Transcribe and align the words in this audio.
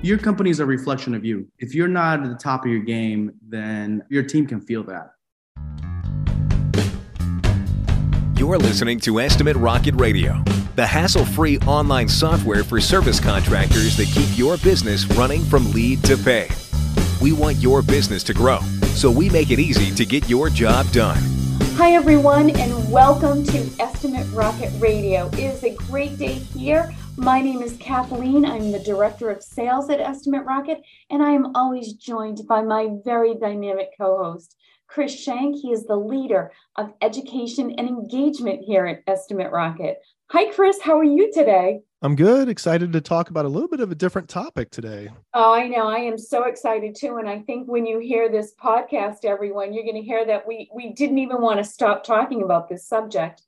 Your 0.00 0.16
company 0.16 0.50
is 0.50 0.60
a 0.60 0.64
reflection 0.64 1.12
of 1.12 1.24
you. 1.24 1.48
If 1.58 1.74
you're 1.74 1.88
not 1.88 2.22
at 2.22 2.28
the 2.28 2.36
top 2.36 2.64
of 2.64 2.70
your 2.70 2.82
game, 2.82 3.32
then 3.48 4.04
your 4.08 4.22
team 4.22 4.46
can 4.46 4.60
feel 4.60 4.84
that. 4.84 5.10
You're 8.38 8.58
listening 8.58 9.00
to 9.00 9.18
Estimate 9.18 9.56
Rocket 9.56 9.96
Radio, 9.96 10.40
the 10.76 10.86
hassle 10.86 11.24
free 11.24 11.58
online 11.60 12.08
software 12.08 12.62
for 12.62 12.80
service 12.80 13.18
contractors 13.18 13.96
that 13.96 14.06
keep 14.06 14.28
your 14.38 14.56
business 14.58 15.04
running 15.16 15.42
from 15.42 15.68
lead 15.72 16.04
to 16.04 16.16
pay. 16.16 16.48
We 17.20 17.32
want 17.32 17.56
your 17.56 17.82
business 17.82 18.22
to 18.24 18.34
grow, 18.34 18.60
so 18.94 19.10
we 19.10 19.28
make 19.30 19.50
it 19.50 19.58
easy 19.58 19.92
to 19.96 20.06
get 20.06 20.28
your 20.28 20.48
job 20.48 20.88
done. 20.92 21.18
Hi, 21.74 21.94
everyone, 21.94 22.50
and 22.50 22.92
welcome 22.92 23.42
to 23.42 23.68
Estimate 23.80 24.28
Rocket 24.32 24.70
Radio. 24.78 25.26
It 25.32 25.40
is 25.40 25.64
a 25.64 25.74
great 25.74 26.16
day 26.18 26.34
here 26.34 26.94
my 27.18 27.40
name 27.40 27.62
is 27.62 27.76
Kathleen. 27.78 28.44
I'm 28.44 28.70
the 28.70 28.78
Director 28.78 29.28
of 29.28 29.42
Sales 29.42 29.90
at 29.90 30.00
Estimate 30.00 30.44
Rocket, 30.44 30.80
and 31.10 31.20
I 31.20 31.30
am 31.32 31.56
always 31.56 31.94
joined 31.94 32.46
by 32.46 32.62
my 32.62 32.90
very 33.04 33.34
dynamic 33.34 33.88
co 33.98 34.22
host, 34.22 34.56
Chris 34.86 35.18
Shank. 35.18 35.56
He 35.56 35.72
is 35.72 35.84
the 35.84 35.96
leader 35.96 36.52
of 36.76 36.92
education 37.02 37.74
and 37.76 37.88
engagement 37.88 38.62
here 38.62 38.86
at 38.86 39.02
Estimate 39.08 39.50
Rocket. 39.50 39.98
Hi, 40.30 40.52
Chris. 40.52 40.80
How 40.80 40.96
are 40.96 41.04
you 41.04 41.32
today? 41.32 41.80
I'm 42.02 42.14
good. 42.14 42.48
Excited 42.48 42.92
to 42.92 43.00
talk 43.00 43.30
about 43.30 43.44
a 43.44 43.48
little 43.48 43.68
bit 43.68 43.80
of 43.80 43.90
a 43.90 43.96
different 43.96 44.28
topic 44.28 44.70
today. 44.70 45.10
Oh, 45.34 45.52
I 45.52 45.66
know. 45.66 45.88
I 45.88 45.98
am 45.98 46.18
so 46.18 46.44
excited 46.44 46.94
too. 46.94 47.16
And 47.16 47.28
I 47.28 47.40
think 47.40 47.66
when 47.66 47.84
you 47.84 47.98
hear 47.98 48.30
this 48.30 48.54
podcast, 48.62 49.24
everyone, 49.24 49.72
you're 49.72 49.82
going 49.82 49.96
to 49.96 50.02
hear 50.02 50.24
that 50.24 50.46
we 50.46 50.70
we 50.72 50.92
didn't 50.92 51.18
even 51.18 51.40
want 51.40 51.58
to 51.58 51.64
stop 51.64 52.04
talking 52.04 52.42
about 52.42 52.68
this 52.68 52.86
subject. 52.86 53.42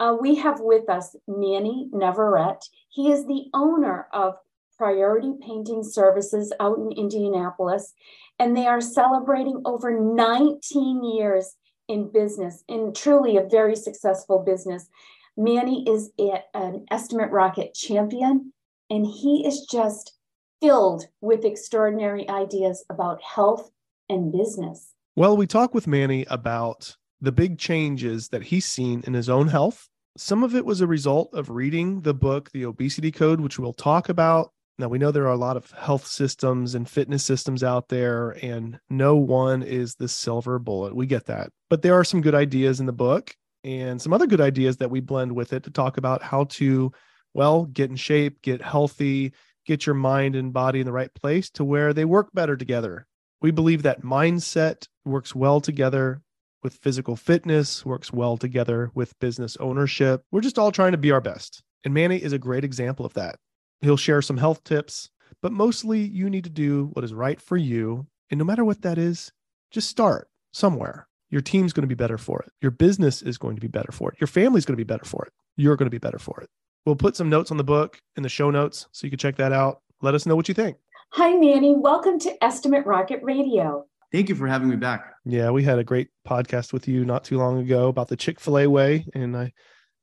Uh, 0.00 0.16
we 0.20 0.34
have 0.36 0.60
with 0.60 0.88
us 0.88 1.14
Manny 1.28 1.88
Navarrete. 1.92 2.68
He 2.88 3.10
is 3.10 3.26
the 3.26 3.44
owner 3.54 4.08
of 4.12 4.34
Priority 4.76 5.34
Painting 5.40 5.84
Services 5.84 6.52
out 6.58 6.78
in 6.78 6.90
Indianapolis, 6.92 7.94
and 8.38 8.56
they 8.56 8.66
are 8.66 8.80
celebrating 8.80 9.62
over 9.64 9.98
19 9.98 11.04
years 11.04 11.54
in 11.88 12.10
business, 12.10 12.64
in 12.68 12.92
truly 12.92 13.36
a 13.36 13.46
very 13.48 13.76
successful 13.76 14.40
business. 14.40 14.88
Manny 15.36 15.88
is 15.88 16.10
an 16.18 16.84
Estimate 16.90 17.30
Rocket 17.30 17.74
champion, 17.74 18.52
and 18.90 19.06
he 19.06 19.46
is 19.46 19.66
just 19.70 20.16
filled 20.60 21.06
with 21.20 21.44
extraordinary 21.44 22.28
ideas 22.28 22.84
about 22.90 23.22
health 23.22 23.70
and 24.08 24.32
business. 24.32 24.94
Well, 25.16 25.36
we 25.36 25.46
talk 25.46 25.74
with 25.74 25.86
Manny 25.86 26.24
about 26.30 26.96
the 27.22 27.32
big 27.32 27.58
changes 27.58 28.28
that 28.28 28.42
he's 28.42 28.66
seen 28.66 29.02
in 29.06 29.14
his 29.14 29.30
own 29.30 29.48
health 29.48 29.88
some 30.16 30.44
of 30.44 30.54
it 30.54 30.66
was 30.66 30.80
a 30.80 30.86
result 30.86 31.32
of 31.32 31.48
reading 31.48 32.02
the 32.02 32.12
book, 32.12 32.50
The 32.52 32.66
Obesity 32.66 33.10
Code, 33.10 33.40
which 33.40 33.58
we'll 33.58 33.72
talk 33.72 34.10
about. 34.10 34.52
Now, 34.78 34.88
we 34.88 34.98
know 34.98 35.10
there 35.10 35.26
are 35.26 35.32
a 35.32 35.36
lot 35.36 35.56
of 35.56 35.70
health 35.70 36.06
systems 36.06 36.74
and 36.74 36.88
fitness 36.88 37.24
systems 37.24 37.64
out 37.64 37.88
there, 37.88 38.36
and 38.42 38.78
no 38.90 39.16
one 39.16 39.62
is 39.62 39.94
the 39.94 40.08
silver 40.08 40.58
bullet. 40.58 40.94
We 40.94 41.06
get 41.06 41.26
that. 41.26 41.50
But 41.70 41.80
there 41.80 41.94
are 41.94 42.04
some 42.04 42.20
good 42.20 42.34
ideas 42.34 42.80
in 42.80 42.86
the 42.86 42.92
book 42.92 43.34
and 43.64 44.00
some 44.00 44.12
other 44.12 44.26
good 44.26 44.40
ideas 44.40 44.78
that 44.78 44.90
we 44.90 45.00
blend 45.00 45.32
with 45.32 45.52
it 45.54 45.62
to 45.64 45.70
talk 45.70 45.96
about 45.96 46.22
how 46.22 46.44
to, 46.44 46.92
well, 47.32 47.64
get 47.64 47.88
in 47.88 47.96
shape, 47.96 48.42
get 48.42 48.60
healthy, 48.60 49.32
get 49.64 49.86
your 49.86 49.94
mind 49.94 50.36
and 50.36 50.52
body 50.52 50.80
in 50.80 50.86
the 50.86 50.92
right 50.92 51.12
place 51.14 51.48
to 51.50 51.64
where 51.64 51.94
they 51.94 52.04
work 52.04 52.28
better 52.34 52.56
together. 52.56 53.06
We 53.40 53.50
believe 53.50 53.82
that 53.82 54.02
mindset 54.02 54.88
works 55.04 55.34
well 55.34 55.60
together 55.60 56.20
with 56.62 56.74
physical 56.74 57.16
fitness, 57.16 57.84
works 57.84 58.12
well 58.12 58.36
together 58.36 58.90
with 58.94 59.18
business 59.18 59.56
ownership. 59.58 60.22
We're 60.30 60.40
just 60.40 60.58
all 60.58 60.72
trying 60.72 60.92
to 60.92 60.98
be 60.98 61.10
our 61.10 61.20
best. 61.20 61.62
And 61.84 61.92
Manny 61.92 62.22
is 62.22 62.32
a 62.32 62.38
great 62.38 62.64
example 62.64 63.04
of 63.04 63.14
that. 63.14 63.36
He'll 63.80 63.96
share 63.96 64.22
some 64.22 64.36
health 64.36 64.62
tips, 64.62 65.10
but 65.40 65.52
mostly 65.52 66.00
you 66.00 66.30
need 66.30 66.44
to 66.44 66.50
do 66.50 66.90
what 66.92 67.04
is 67.04 67.12
right 67.12 67.40
for 67.40 67.56
you. 67.56 68.06
And 68.30 68.38
no 68.38 68.44
matter 68.44 68.64
what 68.64 68.82
that 68.82 68.98
is, 68.98 69.32
just 69.70 69.88
start 69.88 70.28
somewhere. 70.52 71.08
Your 71.30 71.40
team's 71.40 71.72
going 71.72 71.82
to 71.82 71.88
be 71.88 71.94
better 71.94 72.18
for 72.18 72.40
it. 72.42 72.52
Your 72.60 72.70
business 72.70 73.22
is 73.22 73.38
going 73.38 73.56
to 73.56 73.60
be 73.60 73.68
better 73.68 73.90
for 73.90 74.12
it. 74.12 74.20
Your 74.20 74.28
family's 74.28 74.64
going 74.64 74.74
to 74.76 74.84
be 74.84 74.84
better 74.84 75.04
for 75.04 75.24
it. 75.24 75.32
You're 75.56 75.76
going 75.76 75.86
to 75.86 75.90
be 75.90 75.98
better 75.98 76.18
for 76.18 76.40
it. 76.40 76.48
We'll 76.84 76.96
put 76.96 77.16
some 77.16 77.28
notes 77.28 77.50
on 77.50 77.56
the 77.56 77.64
book 77.64 77.98
in 78.16 78.22
the 78.22 78.28
show 78.28 78.50
notes 78.50 78.86
so 78.92 79.06
you 79.06 79.10
can 79.10 79.18
check 79.18 79.36
that 79.36 79.52
out. 79.52 79.80
Let 80.02 80.14
us 80.14 80.26
know 80.26 80.36
what 80.36 80.48
you 80.48 80.54
think. 80.54 80.76
Hi, 81.12 81.34
Manny. 81.34 81.74
Welcome 81.76 82.18
to 82.20 82.44
Estimate 82.44 82.86
Rocket 82.86 83.20
Radio. 83.22 83.86
Thank 84.12 84.28
you 84.28 84.34
for 84.34 84.46
having 84.46 84.68
me 84.68 84.76
back. 84.76 85.11
Yeah, 85.24 85.50
we 85.50 85.62
had 85.62 85.78
a 85.78 85.84
great 85.84 86.08
podcast 86.26 86.72
with 86.72 86.88
you 86.88 87.04
not 87.04 87.24
too 87.24 87.38
long 87.38 87.60
ago 87.60 87.88
about 87.88 88.08
the 88.08 88.16
Chick 88.16 88.40
Fil 88.40 88.58
A 88.58 88.66
way, 88.66 89.06
and 89.14 89.36
I 89.36 89.52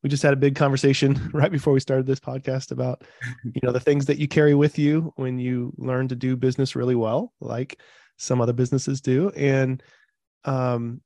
we 0.01 0.09
just 0.09 0.23
had 0.23 0.33
a 0.33 0.37
big 0.37 0.55
conversation 0.55 1.29
right 1.33 1.51
before 1.51 1.73
we 1.73 1.79
started 1.79 2.05
this 2.05 2.21
podcast 2.21 2.71
about 2.71 3.03
you 3.43 3.61
know 3.63 3.71
the 3.71 3.79
things 3.79 4.05
that 4.05 4.17
you 4.17 4.27
carry 4.27 4.55
with 4.55 4.79
you 4.79 5.13
when 5.17 5.39
you 5.39 5.73
learn 5.77 6.07
to 6.07 6.15
do 6.15 6.35
business 6.35 6.75
really 6.75 6.95
well, 6.95 7.33
like 7.41 7.79
some 8.17 8.39
other 8.41 8.53
businesses 8.53 9.01
do, 9.01 9.29
and 9.35 9.83
um, 10.45 11.01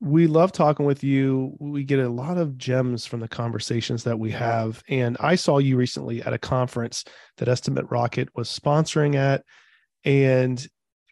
we 0.00 0.26
love 0.26 0.52
talking 0.52 0.84
with 0.84 1.02
you. 1.02 1.56
We 1.58 1.84
get 1.84 2.00
a 2.00 2.08
lot 2.08 2.36
of 2.36 2.58
gems 2.58 3.06
from 3.06 3.20
the 3.20 3.28
conversations 3.28 4.04
that 4.04 4.18
we 4.18 4.30
have. 4.32 4.82
And 4.88 5.16
I 5.20 5.36
saw 5.36 5.58
you 5.58 5.76
recently 5.76 6.22
at 6.22 6.34
a 6.34 6.38
conference 6.38 7.04
that 7.38 7.48
Estimate 7.48 7.86
Rocket 7.90 8.28
was 8.34 8.48
sponsoring 8.48 9.14
at. 9.14 9.42
And 10.04 10.64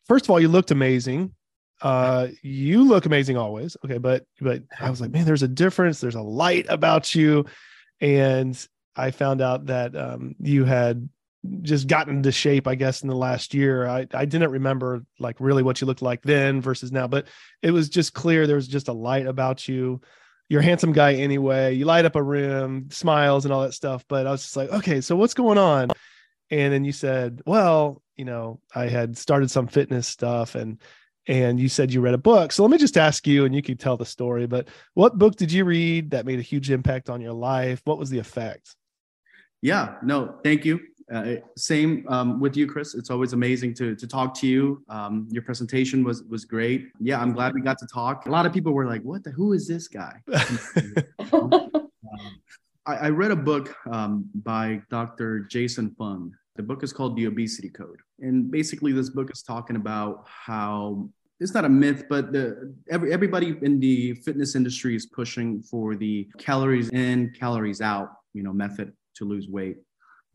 first 0.06 0.26
of 0.26 0.30
all, 0.30 0.40
you 0.40 0.48
looked 0.48 0.70
amazing. 0.70 1.34
Uh, 1.80 2.28
you 2.42 2.84
look 2.84 3.06
amazing 3.06 3.36
always. 3.36 3.76
Okay, 3.84 3.98
but 3.98 4.24
but 4.40 4.62
I 4.80 4.90
was 4.90 5.00
like, 5.00 5.10
man, 5.10 5.24
there's 5.24 5.42
a 5.42 5.48
difference. 5.48 6.00
There's 6.00 6.14
a 6.14 6.22
light 6.22 6.66
about 6.68 7.14
you, 7.14 7.46
and 8.00 8.68
I 8.96 9.10
found 9.10 9.40
out 9.40 9.66
that 9.66 9.96
um, 9.96 10.34
you 10.40 10.64
had 10.64 11.08
just 11.62 11.88
gotten 11.88 12.16
into 12.16 12.32
shape, 12.32 12.66
I 12.66 12.74
guess, 12.74 13.02
in 13.02 13.08
the 13.08 13.16
last 13.16 13.54
year. 13.54 13.86
I, 13.86 14.06
I 14.14 14.24
didn't 14.24 14.50
remember 14.50 15.04
like 15.18 15.36
really 15.40 15.62
what 15.62 15.80
you 15.80 15.86
looked 15.86 16.02
like 16.02 16.22
then 16.22 16.60
versus 16.60 16.92
now, 16.92 17.06
but 17.06 17.26
it 17.62 17.70
was 17.70 17.88
just 17.88 18.14
clear 18.14 18.46
there 18.46 18.56
was 18.56 18.68
just 18.68 18.88
a 18.88 18.92
light 18.92 19.26
about 19.26 19.68
you. 19.68 20.00
You're 20.48 20.60
a 20.60 20.64
handsome 20.64 20.92
guy 20.92 21.14
anyway. 21.14 21.74
You 21.74 21.84
light 21.84 22.04
up 22.04 22.16
a 22.16 22.22
room, 22.22 22.88
smiles 22.90 23.44
and 23.44 23.52
all 23.52 23.62
that 23.62 23.74
stuff. 23.74 24.04
But 24.08 24.26
I 24.26 24.30
was 24.30 24.42
just 24.42 24.56
like, 24.56 24.70
okay, 24.70 25.00
so 25.00 25.16
what's 25.16 25.34
going 25.34 25.58
on? 25.58 25.90
And 26.50 26.72
then 26.72 26.84
you 26.84 26.92
said, 26.92 27.42
well, 27.46 28.02
you 28.16 28.24
know, 28.24 28.60
I 28.74 28.88
had 28.88 29.16
started 29.16 29.50
some 29.50 29.66
fitness 29.66 30.06
stuff 30.06 30.54
and 30.54 30.78
and 31.26 31.58
you 31.58 31.68
said 31.68 31.92
you 31.92 32.00
read 32.00 32.14
a 32.14 32.18
book. 32.18 32.52
So 32.52 32.62
let 32.62 32.70
me 32.70 32.78
just 32.78 32.96
ask 32.96 33.26
you, 33.26 33.44
and 33.44 33.54
you 33.54 33.62
can 33.62 33.76
tell 33.76 33.96
the 33.96 34.04
story, 34.04 34.46
but 34.46 34.68
what 34.94 35.18
book 35.18 35.36
did 35.36 35.50
you 35.50 35.64
read 35.64 36.10
that 36.10 36.26
made 36.26 36.38
a 36.38 36.42
huge 36.42 36.70
impact 36.70 37.08
on 37.08 37.20
your 37.20 37.32
life? 37.32 37.80
What 37.84 37.98
was 37.98 38.10
the 38.10 38.18
effect? 38.18 38.76
Yeah, 39.62 39.96
no, 40.02 40.38
thank 40.44 40.64
you. 40.64 40.80
Uh, 41.12 41.36
same 41.56 42.04
um, 42.08 42.40
with 42.40 42.56
you, 42.56 42.66
Chris. 42.66 42.94
It's 42.94 43.10
always 43.10 43.34
amazing 43.34 43.74
to 43.74 43.94
to 43.94 44.06
talk 44.06 44.34
to 44.40 44.46
you. 44.46 44.82
Um, 44.88 45.28
your 45.30 45.42
presentation 45.42 46.02
was 46.02 46.22
was 46.24 46.46
great. 46.46 46.88
Yeah, 46.98 47.20
I'm 47.20 47.32
glad 47.32 47.52
we 47.52 47.60
got 47.60 47.78
to 47.78 47.86
talk. 47.86 48.26
A 48.26 48.30
lot 48.30 48.46
of 48.46 48.54
people 48.54 48.72
were 48.72 48.86
like, 48.86 49.02
"What 49.02 49.22
the? 49.22 49.30
Who 49.30 49.52
is 49.52 49.68
this 49.68 49.86
guy?" 49.86 50.22
um, 51.32 51.70
I, 52.86 52.96
I, 52.96 53.08
read 53.10 53.32
a 53.32 53.36
book 53.36 53.74
um, 53.90 54.30
by 54.34 54.80
Dr. 54.90 55.40
Jason 55.40 55.94
Fung 55.98 56.34
the 56.56 56.62
book 56.62 56.84
is 56.84 56.92
called 56.92 57.16
The 57.16 57.26
Obesity 57.26 57.68
Code. 57.68 58.00
And 58.20 58.50
basically, 58.50 58.92
this 58.92 59.10
book 59.10 59.30
is 59.32 59.42
talking 59.42 59.76
about 59.76 60.24
how 60.26 61.08
it's 61.44 61.52
not 61.52 61.66
a 61.66 61.68
myth, 61.68 62.04
but 62.08 62.32
the, 62.32 62.74
every, 62.90 63.12
everybody 63.12 63.54
in 63.60 63.78
the 63.78 64.14
fitness 64.14 64.56
industry 64.56 64.96
is 64.96 65.04
pushing 65.04 65.60
for 65.60 65.94
the 65.94 66.26
calories 66.38 66.88
in, 66.88 67.34
calories 67.38 67.82
out, 67.82 68.08
you 68.32 68.42
know, 68.42 68.52
method 68.52 68.94
to 69.16 69.26
lose 69.26 69.46
weight. 69.46 69.76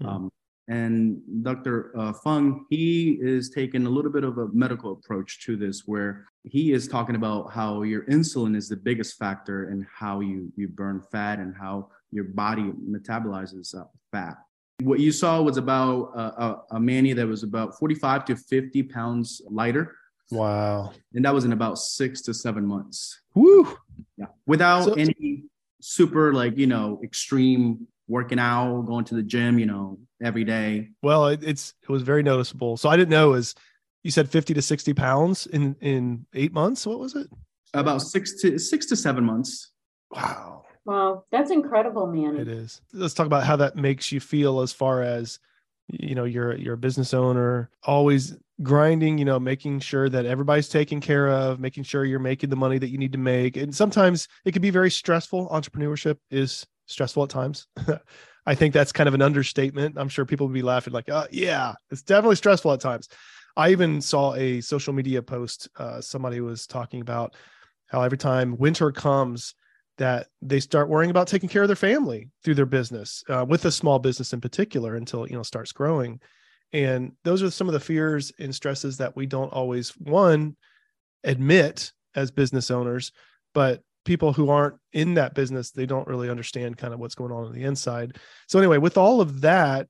Mm-hmm. 0.03 0.07
Um, 0.07 0.31
and 0.67 1.19
Dr. 1.41 1.91
Uh, 1.97 2.13
Fung, 2.13 2.67
he 2.69 3.17
is 3.21 3.49
taking 3.49 3.87
a 3.87 3.89
little 3.89 4.11
bit 4.11 4.23
of 4.23 4.37
a 4.37 4.49
medical 4.49 4.91
approach 4.91 5.43
to 5.47 5.57
this, 5.57 5.81
where 5.87 6.27
he 6.43 6.73
is 6.73 6.87
talking 6.87 7.15
about 7.15 7.51
how 7.51 7.81
your 7.81 8.03
insulin 8.05 8.55
is 8.55 8.69
the 8.69 8.77
biggest 8.77 9.17
factor 9.17 9.71
in 9.71 9.87
how 9.91 10.19
you 10.19 10.53
you 10.55 10.67
burn 10.67 11.01
fat 11.11 11.39
and 11.39 11.55
how 11.59 11.89
your 12.11 12.25
body 12.25 12.71
metabolizes 12.87 13.75
uh, 13.75 13.85
fat. 14.11 14.35
What 14.83 14.99
you 14.99 15.11
saw 15.11 15.41
was 15.41 15.57
about 15.57 16.11
a, 16.13 16.19
a, 16.19 16.61
a 16.73 16.79
Manny 16.79 17.13
that 17.13 17.27
was 17.27 17.41
about 17.41 17.79
45 17.79 18.25
to 18.25 18.35
50 18.35 18.83
pounds 18.83 19.41
lighter. 19.49 19.95
Wow. 20.31 20.93
And 21.13 21.25
that 21.25 21.33
was 21.33 21.45
in 21.45 21.53
about 21.53 21.79
six 21.79 22.21
to 22.23 22.33
seven 22.33 22.65
months. 22.65 23.21
Woo. 23.33 23.77
Yeah. 24.17 24.27
Without 24.45 24.85
so, 24.85 24.93
any 24.93 25.43
super, 25.81 26.33
like, 26.33 26.57
you 26.57 26.67
know, 26.67 26.99
extreme 27.03 27.87
working 28.07 28.39
out, 28.39 28.81
going 28.83 29.05
to 29.05 29.15
the 29.15 29.23
gym, 29.23 29.59
you 29.59 29.65
know, 29.65 29.99
every 30.21 30.43
day. 30.43 30.89
Well, 31.01 31.27
it, 31.27 31.43
it's, 31.43 31.73
it 31.81 31.89
was 31.89 32.03
very 32.03 32.23
noticeable. 32.23 32.77
So 32.77 32.89
I 32.89 32.97
didn't 32.97 33.09
know 33.09 33.29
it 33.29 33.37
was 33.37 33.55
you 34.03 34.11
said 34.11 34.29
50 34.29 34.53
to 34.53 34.61
60 34.61 34.93
pounds 34.93 35.47
in 35.47 35.75
in 35.81 36.25
eight 36.33 36.53
months. 36.53 36.85
What 36.85 36.99
was 36.99 37.15
it? 37.15 37.29
About 37.73 38.01
six 38.01 38.41
to 38.41 38.57
six 38.57 38.85
to 38.87 38.95
seven 38.95 39.23
months. 39.23 39.71
Wow. 40.11 40.63
Wow, 40.85 41.25
that's 41.29 41.51
incredible, 41.51 42.07
man. 42.07 42.37
It 42.37 42.47
is. 42.47 42.81
Let's 42.93 43.13
talk 43.13 43.27
about 43.27 43.43
how 43.43 43.57
that 43.57 43.75
makes 43.75 44.11
you 44.11 44.19
feel 44.19 44.61
as 44.61 44.73
far 44.73 45.03
as 45.03 45.39
you 45.91 46.15
know, 46.15 46.23
you're 46.23 46.55
you're 46.55 46.75
a 46.75 46.77
business 46.77 47.13
owner, 47.13 47.69
always 47.83 48.35
grinding, 48.61 49.17
you 49.17 49.25
know, 49.25 49.39
making 49.39 49.79
sure 49.79 50.09
that 50.09 50.25
everybody's 50.25 50.69
taken 50.69 50.99
care 50.99 51.29
of, 51.29 51.59
making 51.59 51.83
sure 51.83 52.05
you're 52.05 52.19
making 52.19 52.49
the 52.49 52.55
money 52.55 52.77
that 52.77 52.89
you 52.89 52.97
need 52.97 53.11
to 53.13 53.17
make. 53.17 53.57
And 53.57 53.73
sometimes 53.73 54.27
it 54.45 54.51
can 54.51 54.61
be 54.61 54.69
very 54.69 54.91
stressful. 54.91 55.49
Entrepreneurship 55.49 56.17
is 56.29 56.65
stressful 56.87 57.23
at 57.23 57.29
times. 57.29 57.67
I 58.45 58.55
think 58.55 58.73
that's 58.73 58.91
kind 58.91 59.07
of 59.07 59.13
an 59.13 59.21
understatement. 59.21 59.97
I'm 59.97 60.09
sure 60.09 60.25
people 60.25 60.47
would 60.47 60.53
be 60.53 60.61
laughing 60.61 60.93
like, 60.93 61.09
uh, 61.09 61.27
yeah, 61.31 61.73
it's 61.91 62.01
definitely 62.01 62.35
stressful 62.35 62.73
at 62.73 62.79
times. 62.79 63.07
I 63.55 63.71
even 63.71 64.01
saw 64.01 64.33
a 64.35 64.61
social 64.61 64.93
media 64.93 65.21
post. 65.21 65.69
Uh, 65.77 66.01
somebody 66.01 66.41
was 66.41 66.65
talking 66.65 67.01
about 67.01 67.35
how 67.87 68.01
every 68.01 68.17
time 68.17 68.57
winter 68.57 68.91
comes, 68.91 69.55
that 69.97 70.27
they 70.41 70.61
start 70.61 70.87
worrying 70.87 71.11
about 71.11 71.27
taking 71.27 71.49
care 71.49 71.61
of 71.61 71.67
their 71.67 71.75
family 71.75 72.29
through 72.41 72.55
their 72.55 72.65
business, 72.65 73.21
uh, 73.27 73.45
with 73.47 73.65
a 73.65 73.71
small 73.71 73.99
business 73.99 74.31
in 74.31 74.39
particular, 74.39 74.95
until 74.95 75.27
you 75.27 75.35
know 75.35 75.43
starts 75.43 75.73
growing. 75.73 76.21
And 76.71 77.13
those 77.23 77.41
are 77.41 77.49
some 77.49 77.67
of 77.67 77.73
the 77.73 77.79
fears 77.79 78.31
and 78.39 78.53
stresses 78.53 78.97
that 78.97 79.15
we 79.15 79.25
don't 79.25 79.51
always 79.51 79.89
one 79.97 80.55
admit 81.23 81.91
as 82.15 82.31
business 82.31 82.69
owners, 82.69 83.11
but 83.53 83.81
people 84.05 84.33
who 84.33 84.49
aren't 84.49 84.75
in 84.93 85.15
that 85.15 85.35
business 85.35 85.71
they 85.71 85.85
don't 85.85 86.07
really 86.07 86.29
understand 86.29 86.77
kind 86.77 86.93
of 86.93 86.99
what's 86.99 87.15
going 87.15 87.31
on 87.31 87.45
on 87.45 87.53
the 87.53 87.63
inside. 87.63 88.17
So 88.47 88.59
anyway, 88.59 88.77
with 88.77 88.97
all 88.97 89.21
of 89.21 89.41
that, 89.41 89.87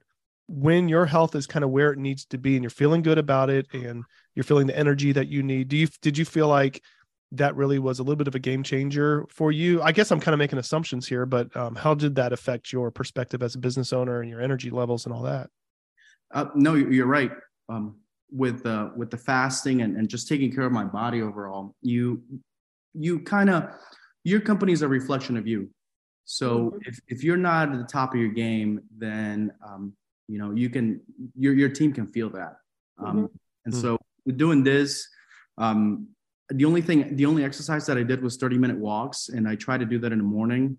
when 0.50 0.90
your 0.90 1.06
health 1.06 1.36
is 1.36 1.46
kind 1.46 1.64
of 1.64 1.70
where 1.70 1.92
it 1.92 2.00
needs 2.00 2.26
to 2.26 2.38
be 2.38 2.56
and 2.56 2.64
you're 2.64 2.72
feeling 2.72 3.04
good 3.04 3.20
about 3.20 3.52
it 3.52 3.68
and 3.72 4.04
you're 4.34 4.44
feeling 4.44 4.66
the 4.66 4.78
energy 4.78 5.12
that 5.12 5.28
you 5.28 5.44
need 5.44 5.68
do 5.68 5.78
you 5.78 5.88
did 6.02 6.18
you 6.18 6.26
feel 6.26 6.48
like 6.48 6.82
that 7.32 7.56
really 7.56 7.78
was 7.78 8.00
a 8.00 8.02
little 8.02 8.16
bit 8.16 8.28
of 8.28 8.34
a 8.34 8.40
game 8.40 8.64
changer 8.64 9.28
for 9.30 9.52
you 9.52 9.80
i 9.84 9.92
guess 9.92 10.12
i'm 10.12 10.20
kind 10.20 10.34
of 10.34 10.40
making 10.40 10.58
assumptions 10.58 11.08
here 11.08 11.28
but 11.28 11.56
um, 11.56 11.76
how 11.76 11.94
did 11.94 12.16
that 12.16 12.34
affect 12.34 12.74
your 12.74 12.90
perspective 12.90 13.44
as 13.44 13.54
a 13.54 13.60
business 13.60 13.94
owner 13.94 14.22
and 14.22 14.30
your 14.30 14.42
energy 14.42 14.72
levels 14.72 15.06
and 15.06 15.14
all 15.14 15.22
that 15.22 15.52
uh, 16.34 16.46
no 16.56 16.76
you're 16.76 17.08
right 17.08 17.32
um, 17.70 17.96
with 18.32 18.66
uh, 18.66 18.90
with 18.96 19.10
the 19.10 19.18
fasting 19.18 19.82
and, 19.82 19.98
and 19.98 20.10
just 20.10 20.28
taking 20.28 20.54
care 20.54 20.66
of 20.66 20.72
my 20.72 20.84
body 20.84 21.22
overall 21.22 21.76
you 21.82 22.22
you 22.94 23.20
kind 23.20 23.50
of 23.50 23.70
your 24.24 24.40
company 24.40 24.72
is 24.72 24.82
a 24.82 24.88
reflection 24.88 25.38
of 25.38 25.48
you 25.48 25.70
so 26.26 26.58
mm-hmm. 26.58 26.78
if, 26.86 27.00
if 27.08 27.24
you're 27.24 27.38
not 27.38 27.72
at 27.72 27.78
the 27.78 27.86
top 27.86 28.14
of 28.14 28.20
your 28.20 28.30
game 28.30 28.82
then 28.98 29.52
um, 29.68 29.94
you 30.28 30.38
know 30.38 30.52
you 30.52 30.70
can 30.70 31.02
your 31.36 31.54
your 31.54 31.70
team 31.70 31.92
can 31.92 32.08
feel 32.08 32.30
that 32.30 32.58
um, 33.00 33.08
mm-hmm. 33.08 33.26
and 33.66 33.74
mm-hmm. 33.74 33.82
so 33.82 33.98
doing 34.36 34.64
this 34.64 35.08
um, 35.58 36.08
the 36.50 36.66
only 36.66 36.82
thing 36.82 37.16
the 37.16 37.26
only 37.26 37.44
exercise 37.44 37.86
that 37.86 37.98
i 37.98 38.04
did 38.04 38.22
was 38.22 38.38
30 38.38 38.58
minute 38.58 38.78
walks 38.78 39.30
and 39.30 39.48
i 39.48 39.56
try 39.56 39.78
to 39.78 39.86
do 39.86 40.00
that 40.00 40.12
in 40.12 40.18
the 40.20 40.24
morning 40.24 40.78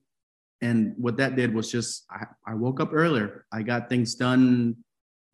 and 0.63 0.95
what 0.99 1.17
that 1.17 1.37
did 1.37 1.55
was 1.55 1.71
just 1.71 2.05
I, 2.11 2.27
I 2.47 2.55
woke 2.55 2.81
up 2.81 2.91
earlier 2.93 3.47
i 3.53 3.63
got 3.63 3.89
things 3.89 4.15
done 4.15 4.77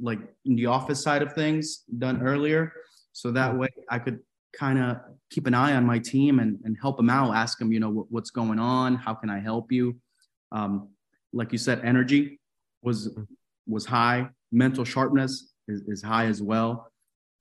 like 0.00 0.18
in 0.44 0.56
the 0.56 0.66
office 0.66 1.02
side 1.02 1.22
of 1.22 1.32
things 1.32 1.84
done 1.98 2.22
earlier 2.22 2.72
so 3.12 3.30
that 3.30 3.56
way 3.56 3.68
i 3.90 3.98
could 3.98 4.20
kind 4.56 4.78
of 4.78 4.98
keep 5.30 5.46
an 5.46 5.54
eye 5.54 5.74
on 5.74 5.84
my 5.84 5.98
team 5.98 6.38
and, 6.38 6.58
and 6.64 6.76
help 6.80 6.96
them 6.96 7.10
out 7.10 7.34
ask 7.34 7.58
them 7.58 7.72
you 7.72 7.80
know 7.80 7.90
what, 7.90 8.06
what's 8.10 8.30
going 8.30 8.58
on 8.58 8.94
how 8.94 9.14
can 9.14 9.30
i 9.30 9.38
help 9.38 9.72
you 9.72 9.96
um, 10.52 10.88
like 11.32 11.52
you 11.52 11.58
said 11.58 11.80
energy 11.84 12.40
was 12.82 13.08
mm-hmm 13.08 13.22
was 13.66 13.84
high. 13.84 14.28
Mental 14.52 14.84
sharpness 14.84 15.52
is, 15.68 15.82
is 15.82 16.02
high 16.02 16.26
as 16.26 16.42
well. 16.42 16.90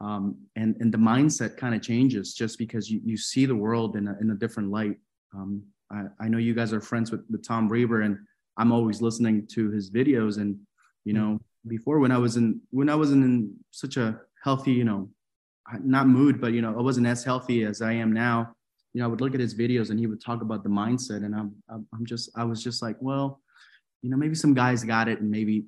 Um, 0.02 0.38
and, 0.56 0.75
and 0.80 0.94
the 0.94 0.98
mindset 0.98 1.57
kind 1.57 1.74
of 1.74 1.81
changes 1.81 2.34
just 2.34 2.57
because 2.57 2.90
you, 2.90 3.00
you 3.04 3.18
see 3.18 3.46
the 3.46 3.56
world 3.56 3.96
in 3.96 4.07
a, 4.07 4.18
in 4.19 4.31
a 4.31 4.36
different 4.36 4.72
light. 4.72 4.98
Um, 5.34 5.63
I, 5.92 6.04
I 6.19 6.28
know 6.28 6.38
you 6.38 6.54
guys 6.54 6.74
are 6.74 6.81
friends 6.81 7.12
with, 7.12 7.24
with 7.30 7.48
Tom 7.48 7.69
Reber 7.69 8.02
and 8.02 8.18
I'm 8.57 8.72
always 8.72 9.02
listening 9.02 9.48
to 9.52 9.69
his 9.72 9.92
videos. 9.92 10.38
And, 10.38 10.57
you 11.06 11.13
know, 11.13 11.40
before 11.68 12.00
when 12.00 12.12
I 12.12 12.18
was 12.18 12.38
in, 12.38 12.62
when 12.72 12.90
I 12.90 12.96
wasn't 12.96 13.24
in 13.24 13.56
such 13.72 13.98
a 13.98 14.20
healthy, 14.44 14.72
you 14.72 14.84
know, 14.84 15.10
not 15.82 16.08
mood, 16.08 16.40
but, 16.40 16.54
you 16.54 16.62
know, 16.62 16.78
I 16.78 16.82
wasn't 16.82 17.08
as 17.08 17.24
healthy 17.24 17.64
as 17.64 17.82
I 17.82 17.94
am 17.94 18.14
now. 18.14 18.54
You 18.94 19.00
know, 19.00 19.06
I 19.06 19.08
would 19.10 19.22
look 19.22 19.34
at 19.34 19.40
his 19.40 19.56
videos 19.56 19.90
and 19.90 20.00
he 20.00 20.08
would 20.08 20.22
talk 20.22 20.42
about 20.42 20.64
the 20.64 20.70
mindset 20.70 21.26
and 21.26 21.36
I'm, 21.36 21.56
I'm 21.70 22.06
just, 22.06 22.30
I 22.36 22.44
was 22.44 22.64
just 22.64 22.82
like, 22.82 22.98
well, 23.00 23.42
you 24.02 24.10
know, 24.10 24.18
maybe 24.18 24.36
some 24.36 24.54
guys 24.54 24.84
got 24.84 25.08
it 25.08 25.20
and 25.20 25.32
maybe 25.32 25.66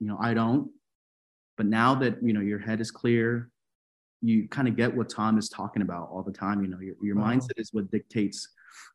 you 0.00 0.06
know 0.06 0.18
i 0.20 0.34
don't 0.34 0.70
but 1.56 1.66
now 1.66 1.94
that 1.94 2.16
you 2.22 2.32
know 2.32 2.40
your 2.40 2.58
head 2.58 2.80
is 2.80 2.90
clear 2.90 3.50
you 4.22 4.48
kind 4.48 4.68
of 4.68 4.76
get 4.76 4.94
what 4.94 5.08
tom 5.08 5.38
is 5.38 5.48
talking 5.48 5.82
about 5.82 6.08
all 6.10 6.22
the 6.22 6.32
time 6.32 6.62
you 6.62 6.68
know 6.68 6.80
your, 6.80 6.94
your 7.02 7.16
wow. 7.16 7.30
mindset 7.30 7.58
is 7.58 7.72
what 7.72 7.90
dictates 7.90 8.48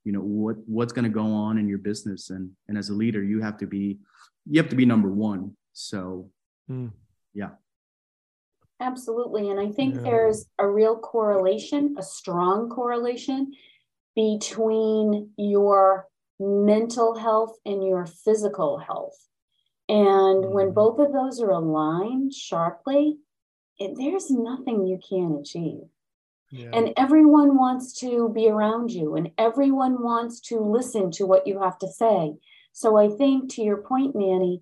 you 0.03 0.11
know 0.11 0.19
what 0.19 0.55
what's 0.67 0.93
going 0.93 1.03
to 1.03 1.09
go 1.09 1.25
on 1.25 1.57
in 1.57 1.67
your 1.67 1.77
business 1.77 2.29
and 2.29 2.51
and 2.67 2.77
as 2.77 2.89
a 2.89 2.93
leader 2.93 3.23
you 3.23 3.41
have 3.41 3.57
to 3.57 3.65
be 3.65 3.97
you 4.49 4.61
have 4.61 4.69
to 4.69 4.75
be 4.75 4.85
number 4.85 5.09
one 5.09 5.55
so 5.73 6.29
mm. 6.69 6.91
yeah 7.33 7.49
absolutely 8.79 9.49
and 9.49 9.59
i 9.59 9.69
think 9.69 9.95
yeah. 9.95 10.01
there's 10.01 10.45
a 10.57 10.67
real 10.67 10.97
correlation 10.97 11.95
a 11.97 12.03
strong 12.03 12.69
correlation 12.69 13.51
between 14.15 15.29
your 15.37 16.07
mental 16.39 17.17
health 17.17 17.57
and 17.65 17.85
your 17.85 18.05
physical 18.05 18.77
health 18.77 19.29
and 19.89 20.45
when 20.45 20.67
mm-hmm. 20.67 20.73
both 20.75 20.99
of 20.99 21.11
those 21.11 21.41
are 21.41 21.49
aligned 21.49 22.31
sharply, 22.31 23.17
it, 23.79 23.95
there's 23.97 24.29
nothing 24.29 24.85
you 24.85 24.99
can't 25.09 25.39
achieve. 25.39 25.81
Yeah. 26.51 26.69
And 26.73 26.93
everyone 26.95 27.57
wants 27.57 27.99
to 27.99 28.29
be 28.29 28.49
around 28.49 28.91
you, 28.91 29.15
and 29.15 29.31
everyone 29.37 30.01
wants 30.01 30.39
to 30.41 30.59
listen 30.59 31.11
to 31.11 31.25
what 31.25 31.47
you 31.47 31.61
have 31.61 31.77
to 31.79 31.87
say. 31.87 32.35
So 32.71 32.97
I 32.97 33.09
think, 33.09 33.53
to 33.53 33.63
your 33.63 33.77
point, 33.77 34.15
Manny, 34.15 34.61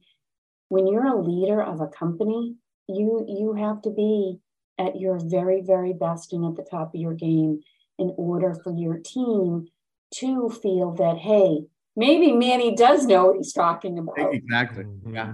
when 0.70 0.88
you're 0.88 1.08
a 1.08 1.22
leader 1.22 1.62
of 1.62 1.82
a 1.82 1.88
company, 1.88 2.56
you 2.88 3.26
you 3.28 3.54
have 3.54 3.82
to 3.84 3.90
be 3.90 4.40
at 4.80 5.00
your 5.00 5.20
very 5.20 5.62
very 5.62 5.94
best 5.94 6.34
and 6.34 6.46
at 6.46 6.56
the 6.56 6.70
top 6.70 6.94
of 6.94 7.00
your 7.00 7.14
game 7.14 7.62
in 7.98 8.14
order 8.18 8.56
for 8.64 8.72
your 8.72 8.98
team 8.98 9.68
to 10.14 10.50
feel 10.50 10.94
that 10.94 11.18
hey 11.18 11.66
maybe 11.98 12.32
Manny 12.32 12.76
does 12.76 13.06
know 13.06 13.26
what 13.26 13.38
he's 13.38 13.52
talking 13.52 13.98
about. 13.98 14.34
Exactly. 14.34 14.86
Mm-hmm. 14.86 15.16
Yeah. 15.16 15.34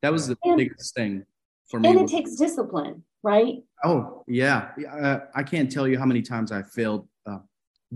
That 0.00 0.12
was 0.12 0.28
the 0.28 0.36
and, 0.44 0.56
biggest 0.56 0.94
thing 0.94 1.24
for 1.68 1.80
me. 1.80 1.90
And 1.90 2.00
it 2.00 2.08
takes 2.08 2.36
discipline, 2.36 3.02
right? 3.22 3.56
Oh, 3.84 4.22
yeah. 4.26 4.70
Uh, 4.90 5.18
I 5.34 5.42
can't 5.42 5.70
tell 5.70 5.86
you 5.86 5.98
how 5.98 6.06
many 6.06 6.22
times 6.22 6.52
I 6.52 6.62
failed 6.62 7.08
uh, 7.26 7.38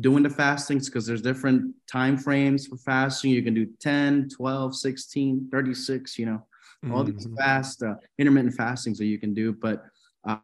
doing 0.00 0.24
the 0.24 0.30
fastings 0.30 0.88
because 0.88 1.06
there's 1.06 1.22
different 1.22 1.74
time 1.90 2.18
frames 2.18 2.66
for 2.66 2.76
fasting. 2.76 3.30
You 3.30 3.42
can 3.42 3.54
do 3.54 3.66
10, 3.80 4.28
12, 4.36 4.76
16, 4.76 5.48
36, 5.50 6.18
you 6.18 6.26
know, 6.26 6.46
mm-hmm. 6.84 6.94
all 6.94 7.04
these 7.04 7.26
mm-hmm. 7.26 7.36
fast 7.36 7.82
uh, 7.82 7.94
intermittent 8.18 8.54
fastings 8.54 8.98
that 8.98 9.06
you 9.06 9.18
can 9.18 9.34
do. 9.34 9.52
But 9.52 9.84
uh, 10.26 10.38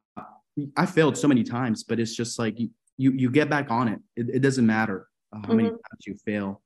I 0.77 0.87
failed 0.87 1.17
so 1.17 1.29
many 1.29 1.43
times, 1.43 1.85
but 1.85 2.01
it's 2.01 2.15
just 2.15 2.39
like 2.39 2.59
you, 2.59 2.71
you, 2.97 3.13
you 3.13 3.31
get 3.31 3.51
back 3.51 3.71
on 3.71 3.89
it. 3.89 4.01
It, 4.17 4.29
it 4.37 4.41
doesn't 4.41 4.67
matter 4.67 5.09
uh, 5.33 5.39
how 5.39 5.43
mm-hmm. 5.49 5.57
many 5.57 5.69
times 5.69 6.07
you 6.07 6.15
fail 6.25 6.63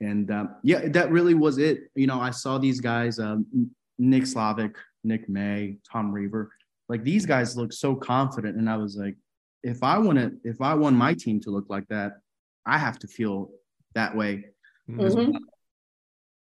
and 0.00 0.30
um, 0.30 0.56
yeah, 0.62 0.88
that 0.88 1.10
really 1.10 1.34
was 1.34 1.58
it. 1.58 1.90
You 1.94 2.06
know, 2.06 2.20
I 2.20 2.30
saw 2.30 2.58
these 2.58 2.80
guys, 2.80 3.18
um, 3.18 3.46
Nick 3.98 4.24
Slavik, 4.24 4.74
Nick 5.04 5.28
May, 5.28 5.76
Tom 5.90 6.10
Reber, 6.10 6.50
like 6.88 7.04
these 7.04 7.26
guys 7.26 7.56
look 7.56 7.72
so 7.72 7.94
confident, 7.94 8.56
and 8.56 8.68
I 8.68 8.76
was 8.76 8.96
like, 8.96 9.16
if 9.62 9.82
I 9.82 9.98
want 9.98 10.18
to, 10.18 10.32
if 10.42 10.60
I 10.60 10.74
want 10.74 10.96
my 10.96 11.14
team 11.14 11.40
to 11.40 11.50
look 11.50 11.66
like 11.68 11.86
that, 11.88 12.14
I 12.66 12.78
have 12.78 12.98
to 13.00 13.06
feel 13.06 13.50
that 13.94 14.16
way. 14.16 14.46
Mm-hmm. 14.90 15.36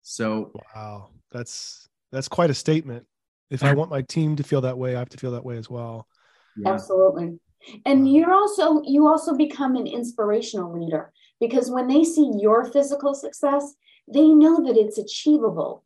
So 0.01 0.51
wow, 0.75 1.10
that's 1.32 1.89
that's 2.13 2.27
quite 2.27 2.50
a 2.50 2.53
statement. 2.53 3.05
If 3.50 3.63
I 3.63 3.74
want 3.74 3.91
my 3.91 4.01
team 4.01 4.36
to 4.38 4.43
feel 4.43 4.62
that 4.62 4.77
way, 4.77 4.96
I 4.96 5.00
have 5.00 5.10
to 5.10 5.17
feel 5.17 5.32
that 5.32 5.43
way 5.43 5.58
as 5.58 5.70
well. 5.70 6.08
Yeah. 6.55 6.74
Absolutely. 6.74 7.39
And 7.86 8.12
you're 8.12 8.34
also 8.34 8.82
you 8.84 9.08
also 9.08 9.36
become 9.36 9.75
an 9.75 9.88
inspirational 9.88 10.79
leader 10.79 11.12
because 11.39 11.70
when 11.70 11.88
they 11.88 12.03
see 12.03 12.32
your 12.39 12.65
physical 12.65 13.13
success, 13.13 13.75
they 14.08 14.27
know 14.27 14.63
that 14.65 14.77
it's 14.77 14.98
achievable. 14.98 15.84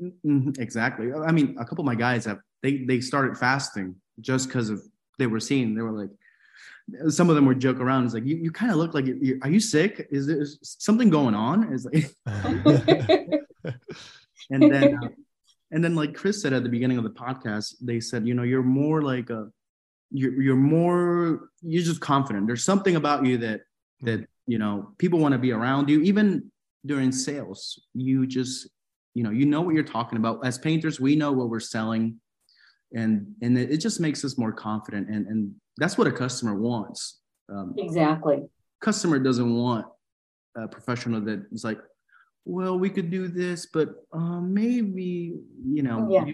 Mm-hmm, 0.00 0.60
exactly. 0.60 1.12
I 1.12 1.32
mean, 1.32 1.56
a 1.58 1.64
couple 1.64 1.82
of 1.82 1.86
my 1.86 1.94
guys 1.94 2.24
have 2.24 2.38
they 2.62 2.78
they 2.84 3.00
started 3.00 3.36
fasting 3.36 3.96
just 4.20 4.48
because 4.48 4.68
of 4.70 4.82
they 5.18 5.26
were 5.26 5.40
seeing 5.40 5.74
they 5.74 5.82
were 5.82 5.92
like 5.92 6.10
some 7.10 7.30
of 7.30 7.36
them 7.36 7.46
would 7.46 7.60
joke 7.60 7.80
around. 7.80 8.04
It's 8.04 8.14
like 8.14 8.26
you, 8.26 8.36
you 8.36 8.50
kind 8.50 8.70
of 8.70 8.78
look 8.78 8.94
like 8.94 9.06
you're, 9.06 9.16
you're, 9.16 9.38
are 9.42 9.50
you 9.50 9.60
sick? 9.60 10.06
Is 10.10 10.26
there 10.26 10.44
something 10.62 11.08
going 11.10 11.34
on? 11.34 11.72
Is 11.72 11.86
like 11.86 12.10
and 14.50 14.62
then 14.72 14.98
uh, 15.02 15.08
and 15.76 15.84
then 15.84 15.94
like 15.94 16.14
Chris 16.14 16.40
said 16.40 16.54
at 16.54 16.62
the 16.62 16.70
beginning 16.70 16.96
of 16.96 17.04
the 17.04 17.10
podcast, 17.10 17.74
they 17.82 18.00
said 18.00 18.26
you 18.26 18.32
know 18.32 18.44
you're 18.44 18.62
more 18.62 19.02
like 19.02 19.28
a 19.28 19.48
you're 20.10 20.40
you're 20.40 20.56
more 20.56 21.50
you're 21.60 21.82
just 21.82 22.00
confident. 22.00 22.46
There's 22.46 22.64
something 22.64 22.96
about 22.96 23.26
you 23.26 23.36
that 23.38 23.60
that 24.00 24.26
you 24.46 24.56
know 24.56 24.94
people 24.96 25.18
want 25.18 25.32
to 25.32 25.38
be 25.38 25.52
around 25.52 25.90
you. 25.90 26.00
Even 26.00 26.50
during 26.86 27.12
sales 27.12 27.78
you 27.92 28.26
just 28.26 28.70
you 29.12 29.22
know 29.22 29.28
you 29.30 29.44
know 29.44 29.60
what 29.60 29.74
you're 29.74 29.84
talking 29.84 30.16
about. 30.16 30.46
As 30.46 30.56
painters 30.56 30.98
we 30.98 31.14
know 31.14 31.30
what 31.30 31.50
we're 31.50 31.60
selling. 31.60 32.22
And 32.94 33.26
and 33.42 33.58
it, 33.58 33.70
it 33.70 33.76
just 33.76 34.00
makes 34.00 34.24
us 34.24 34.38
more 34.38 34.52
confident. 34.52 35.10
And 35.10 35.26
and 35.26 35.54
that's 35.76 35.98
what 35.98 36.06
a 36.06 36.12
customer 36.12 36.54
wants. 36.54 37.20
Um, 37.52 37.74
exactly. 37.76 38.48
customer 38.80 39.18
doesn't 39.18 39.54
want 39.54 39.84
a 40.56 40.68
professional 40.68 41.20
that 41.20 41.44
is 41.52 41.64
like 41.64 41.80
well 42.46 42.78
we 42.78 42.88
could 42.88 43.10
do 43.10 43.26
this 43.26 43.66
but 43.66 43.88
uh, 44.12 44.40
maybe 44.40 45.34
you 45.64 45.82
know 45.82 46.06
yeah. 46.08 46.24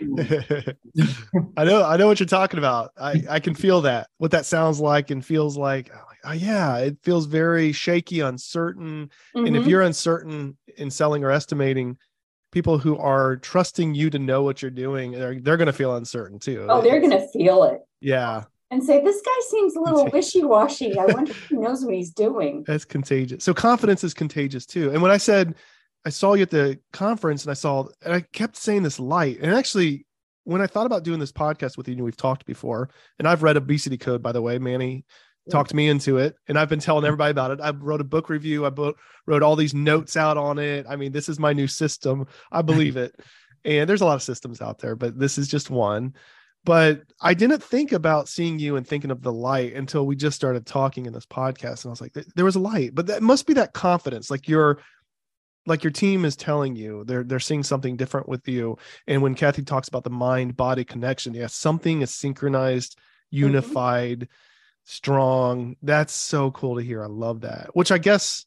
i 1.57 1.65
know 1.65 1.83
i 1.85 1.97
know 1.97 2.07
what 2.07 2.21
you're 2.21 2.27
talking 2.27 2.59
about. 2.59 2.91
I 3.01 3.23
i 3.31 3.41
can 3.41 3.55
feel 3.55 3.81
that 3.81 4.09
what 4.19 4.31
that 4.33 4.47
sounds 4.47 4.79
like 4.79 5.11
and 5.11 5.25
feels 5.25 5.57
like. 5.57 5.91
Oh, 6.25 6.31
yeah 6.31 6.77
it 6.79 6.99
feels 7.03 7.27
very 7.27 7.73
shaky 7.73 8.21
uncertain. 8.21 9.11
Mm-hmm. 9.35 9.47
and 9.47 9.57
if 9.57 9.63
mm-hmm. 9.63 9.71
you're 9.71 9.83
uncertain 9.83 10.57
in 10.77 10.89
selling 10.89 11.25
or 11.25 11.33
estimating 11.33 11.97
people 12.53 12.79
who 12.79 12.97
are 12.97 13.39
trusting 13.39 13.95
you 13.95 14.09
to 14.11 14.21
know 14.21 14.43
what 14.43 14.63
you're 14.63 14.71
doing 14.71 15.11
they're, 15.11 15.41
they're 15.41 15.57
going 15.57 15.67
to 15.67 15.73
feel 15.73 15.97
uncertain 15.97 16.39
too. 16.39 16.67
Oh 16.69 16.81
they're 16.81 17.01
going 17.01 17.11
to 17.11 17.27
feel 17.29 17.65
it. 17.65 17.81
Yeah. 18.01 18.45
And 18.71 18.85
say 18.85 19.03
this 19.03 19.21
guy 19.21 19.41
seems 19.49 19.75
a 19.75 19.81
little 19.81 20.09
wishy-washy. 20.13 20.97
I 20.99 21.07
wonder 21.07 21.33
if 21.33 21.49
he 21.49 21.57
knows 21.57 21.85
what 21.85 21.95
he's 21.95 22.11
doing. 22.11 22.65
That's 22.67 22.85
contagious. 22.85 23.43
So 23.43 23.53
confidence 23.53 24.05
is 24.05 24.15
contagious 24.15 24.65
too. 24.65 24.91
And 24.93 25.03
when 25.03 25.11
i 25.11 25.17
said 25.17 25.57
i 26.05 26.11
saw 26.11 26.35
you 26.35 26.43
at 26.43 26.51
the 26.51 26.79
conference 26.93 27.45
and 27.45 27.51
i 27.51 27.55
saw 27.55 27.87
and 28.05 28.15
i 28.15 28.21
kept 28.21 28.57
saying 28.57 28.83
this 28.83 28.99
light. 28.99 29.39
And 29.41 29.55
actually 29.55 30.07
when 30.45 30.61
i 30.61 30.67
thought 30.67 30.87
about 30.87 31.05
doing 31.05 31.21
this 31.21 31.33
podcast 31.33 31.77
with 31.77 31.89
you 31.89 31.95
and 31.95 32.05
we've 32.05 32.17
talked 32.17 32.47
before 32.47 32.91
and 33.19 33.29
i've 33.29 33.43
read 33.43 33.57
obesity 33.57 33.99
code 33.99 34.23
by 34.23 34.33
the 34.33 34.43
way 34.43 34.59
manny 34.59 35.05
talked 35.51 35.75
me 35.75 35.89
into 35.89 36.19
it 36.19 36.37
and 36.47 36.59
i've 36.59 36.69
been 36.69 36.79
telling 36.79 37.05
everybody 37.05 37.31
about 37.31 37.51
it. 37.51 37.61
I 37.61 37.71
wrote 37.71 38.01
a 38.01 38.05
book 38.05 38.29
review. 38.29 38.65
I 38.65 38.71
bo- 38.71 38.95
wrote 39.27 39.43
all 39.43 39.57
these 39.57 39.75
notes 39.75 40.17
out 40.17 40.37
on 40.37 40.59
it. 40.59 40.87
I 40.89 40.97
mean 40.97 41.13
this 41.13 41.29
is 41.29 41.39
my 41.39 41.53
new 41.53 41.67
system. 41.67 42.27
I 42.51 42.63
believe 42.71 42.97
it. 42.97 43.15
And 43.65 43.89
there's 43.89 44.01
a 44.01 44.05
lot 44.05 44.15
of 44.15 44.23
systems 44.23 44.61
out 44.61 44.79
there 44.79 44.95
but 44.97 45.19
this 45.19 45.39
is 45.39 45.49
just 45.49 45.71
one. 45.71 46.15
But 46.65 47.03
i 47.21 47.35
didn't 47.35 47.63
think 47.63 47.91
about 47.91 48.29
seeing 48.29 48.61
you 48.61 48.77
and 48.77 48.87
thinking 48.87 49.11
of 49.11 49.23
the 49.23 49.33
light 49.33 49.75
until 49.75 50.07
we 50.07 50.15
just 50.15 50.37
started 50.37 50.65
talking 50.65 51.07
in 51.07 51.13
this 51.13 51.27
podcast 51.27 51.85
and 51.85 51.91
i 51.91 51.91
was 51.91 52.01
like 52.01 52.13
there 52.13 52.45
was 52.45 52.57
a 52.57 52.61
light. 52.61 52.95
But 52.95 53.07
that 53.07 53.23
must 53.23 53.47
be 53.47 53.55
that 53.55 53.73
confidence 53.73 54.31
like 54.31 54.49
your 54.49 54.79
like 55.67 55.85
your 55.85 55.91
team 55.91 56.25
is 56.25 56.37
telling 56.37 56.75
you 56.75 57.05
they're 57.05 57.25
they're 57.25 57.39
seeing 57.39 57.63
something 57.63 57.97
different 57.97 58.29
with 58.29 58.49
you 58.49 58.77
and 59.07 59.23
when 59.23 59.35
kathy 59.35 59.63
talks 59.63 59.89
about 59.89 60.05
the 60.05 60.11
mind 60.11 60.57
body 60.57 60.85
connection 60.85 61.35
yeah 61.35 61.47
something 61.47 62.03
is 62.03 62.13
synchronized 62.13 62.97
mm-hmm. 62.97 63.45
unified 63.45 64.21
mm-hmm 64.21 64.33
strong. 64.85 65.77
That's 65.83 66.13
so 66.13 66.51
cool 66.51 66.77
to 66.77 66.83
hear. 66.83 67.03
I 67.03 67.07
love 67.07 67.43
that. 67.43 67.71
Which 67.75 67.93
I 67.93 67.99
guess 67.99 68.45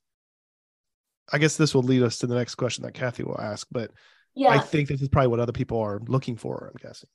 I 1.31 1.37
guess 1.37 1.57
this 1.57 1.73
will 1.73 1.83
lead 1.83 2.03
us 2.03 2.19
to 2.19 2.27
the 2.27 2.35
next 2.35 2.55
question 2.55 2.83
that 2.83 2.93
Kathy 2.93 3.23
will 3.23 3.39
ask, 3.39 3.67
but 3.71 3.91
yeah. 4.35 4.49
I 4.49 4.59
think 4.59 4.89
this 4.89 5.01
is 5.01 5.09
probably 5.09 5.29
what 5.29 5.39
other 5.39 5.51
people 5.51 5.79
are 5.79 5.99
looking 6.07 6.35
for, 6.35 6.71
I'm 6.71 6.87
guessing. 6.87 7.09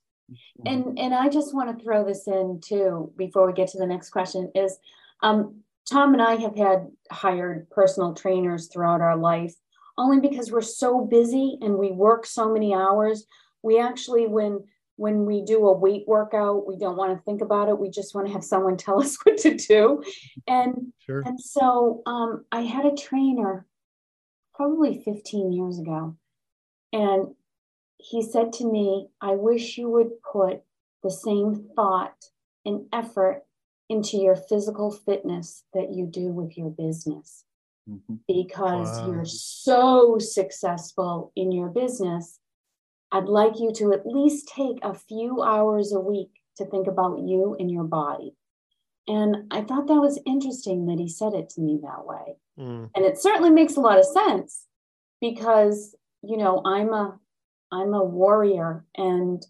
And 0.64 0.98
and 0.98 1.14
I 1.14 1.28
just 1.28 1.54
want 1.54 1.76
to 1.76 1.84
throw 1.84 2.04
this 2.04 2.26
in 2.26 2.60
too 2.62 3.12
before 3.16 3.46
we 3.46 3.52
get 3.52 3.68
to 3.68 3.78
the 3.78 3.86
next 3.86 4.10
question 4.10 4.50
is 4.54 4.78
um, 5.22 5.60
Tom 5.90 6.12
and 6.12 6.22
I 6.22 6.36
have 6.36 6.56
had 6.56 6.88
hired 7.10 7.68
personal 7.70 8.14
trainers 8.14 8.68
throughout 8.68 9.00
our 9.00 9.16
life 9.16 9.54
only 9.98 10.20
because 10.20 10.50
we're 10.50 10.60
so 10.60 11.04
busy 11.04 11.58
and 11.60 11.76
we 11.76 11.90
work 11.90 12.26
so 12.26 12.52
many 12.52 12.74
hours. 12.74 13.26
We 13.62 13.78
actually 13.78 14.26
when 14.26 14.64
when 15.00 15.24
we 15.24 15.42
do 15.42 15.66
a 15.66 15.72
weight 15.72 16.04
workout, 16.06 16.66
we 16.66 16.76
don't 16.76 16.96
want 16.96 17.16
to 17.16 17.24
think 17.24 17.40
about 17.40 17.70
it. 17.70 17.78
We 17.78 17.88
just 17.88 18.14
want 18.14 18.26
to 18.26 18.32
have 18.34 18.44
someone 18.44 18.76
tell 18.76 19.00
us 19.00 19.16
what 19.22 19.38
to 19.38 19.56
do. 19.56 20.02
And 20.46 20.92
sure. 20.98 21.22
and 21.24 21.40
so 21.40 22.02
um, 22.04 22.44
I 22.52 22.62
had 22.62 22.84
a 22.84 22.94
trainer 22.94 23.66
probably 24.54 25.02
15 25.02 25.52
years 25.52 25.78
ago, 25.78 26.16
and 26.92 27.28
he 27.96 28.22
said 28.22 28.52
to 28.54 28.70
me, 28.70 29.08
"I 29.20 29.36
wish 29.36 29.78
you 29.78 29.88
would 29.88 30.22
put 30.22 30.62
the 31.02 31.10
same 31.10 31.70
thought 31.74 32.26
and 32.66 32.86
effort 32.92 33.44
into 33.88 34.18
your 34.18 34.36
physical 34.36 34.90
fitness 34.90 35.64
that 35.72 35.90
you 35.90 36.06
do 36.06 36.28
with 36.28 36.58
your 36.58 36.68
business." 36.68 37.44
Mm-hmm. 37.88 38.16
Because 38.28 38.98
wow. 38.98 39.06
you're 39.06 39.24
so 39.24 40.18
successful 40.18 41.32
in 41.34 41.50
your 41.50 41.68
business 41.68 42.40
I'd 43.12 43.28
like 43.28 43.58
you 43.58 43.72
to 43.74 43.92
at 43.92 44.06
least 44.06 44.48
take 44.48 44.78
a 44.82 44.94
few 44.94 45.42
hours 45.42 45.92
a 45.92 46.00
week 46.00 46.30
to 46.56 46.64
think 46.64 46.86
about 46.86 47.18
you 47.20 47.56
and 47.58 47.70
your 47.70 47.84
body. 47.84 48.34
And 49.08 49.50
I 49.50 49.62
thought 49.62 49.88
that 49.88 49.94
was 49.94 50.20
interesting 50.26 50.86
that 50.86 50.98
he 50.98 51.08
said 51.08 51.34
it 51.34 51.50
to 51.50 51.60
me 51.60 51.80
that 51.82 52.06
way. 52.06 52.36
Mm. 52.58 52.90
And 52.94 53.04
it 53.04 53.18
certainly 53.18 53.50
makes 53.50 53.76
a 53.76 53.80
lot 53.80 53.98
of 53.98 54.04
sense 54.04 54.66
because, 55.20 55.96
you 56.22 56.36
know, 56.36 56.62
I'm 56.64 56.92
a 56.92 57.18
I'm 57.72 57.94
a 57.94 58.04
warrior 58.04 58.84
and 58.96 59.44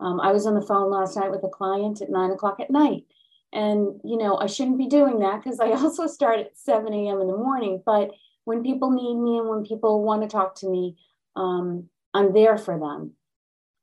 um, 0.00 0.20
I 0.20 0.32
was 0.32 0.46
on 0.46 0.54
the 0.54 0.62
phone 0.62 0.90
last 0.90 1.16
night 1.16 1.30
with 1.30 1.44
a 1.44 1.48
client 1.48 2.02
at 2.02 2.10
nine 2.10 2.30
o'clock 2.30 2.58
at 2.60 2.70
night. 2.70 3.04
And, 3.52 4.00
you 4.04 4.18
know, 4.18 4.36
I 4.36 4.46
shouldn't 4.46 4.78
be 4.78 4.88
doing 4.88 5.20
that 5.20 5.42
because 5.42 5.60
I 5.60 5.70
also 5.82 6.06
start 6.06 6.40
at 6.40 6.58
7 6.58 6.92
a.m. 6.92 7.20
in 7.20 7.26
the 7.26 7.36
morning. 7.36 7.82
But 7.84 8.10
when 8.44 8.62
people 8.62 8.90
need 8.90 9.16
me 9.16 9.38
and 9.38 9.48
when 9.48 9.64
people 9.64 10.02
want 10.02 10.22
to 10.22 10.28
talk 10.28 10.54
to 10.56 10.68
me, 10.68 10.96
um, 11.34 11.88
I'm 12.14 12.32
there 12.32 12.56
for 12.56 12.78
them. 12.78 13.12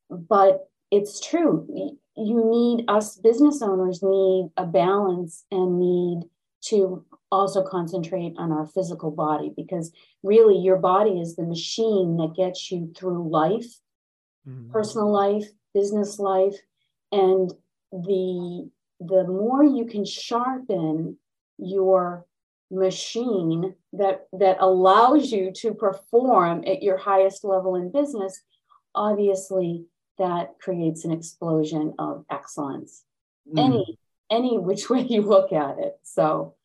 But 0.09 0.69
it's 0.91 1.19
true. 1.19 1.67
You 2.15 2.45
need 2.45 2.85
us 2.87 3.17
business 3.17 3.61
owners 3.61 4.01
need 4.03 4.51
a 4.57 4.65
balance 4.65 5.43
and 5.51 5.79
need 5.79 6.29
to 6.65 7.03
also 7.31 7.63
concentrate 7.63 8.33
on 8.37 8.51
our 8.51 8.67
physical 8.67 9.11
body 9.11 9.51
because 9.55 9.91
really 10.21 10.57
your 10.57 10.77
body 10.77 11.19
is 11.19 11.35
the 11.35 11.43
machine 11.43 12.17
that 12.17 12.35
gets 12.37 12.71
you 12.71 12.93
through 12.95 13.29
life, 13.29 13.79
mm-hmm. 14.47 14.71
personal 14.71 15.11
life, 15.11 15.45
business 15.73 16.19
life, 16.19 16.55
and 17.11 17.51
the 17.91 18.69
the 19.07 19.23
more 19.25 19.63
you 19.63 19.85
can 19.85 20.05
sharpen 20.05 21.17
your 21.57 22.25
machine 22.71 23.75
that 23.93 24.27
that 24.33 24.57
allows 24.59 25.31
you 25.31 25.51
to 25.51 25.73
perform 25.73 26.63
at 26.65 26.81
your 26.81 26.97
highest 26.97 27.43
level 27.43 27.75
in 27.75 27.91
business 27.91 28.41
obviously 28.95 29.85
that 30.17 30.55
creates 30.59 31.05
an 31.05 31.11
explosion 31.11 31.93
of 31.99 32.25
excellence 32.31 33.03
mm. 33.47 33.59
any 33.63 33.97
any 34.31 34.57
which 34.57 34.89
way 34.89 35.01
you 35.01 35.21
look 35.21 35.53
at 35.53 35.77
it 35.77 35.97
so 36.03 36.55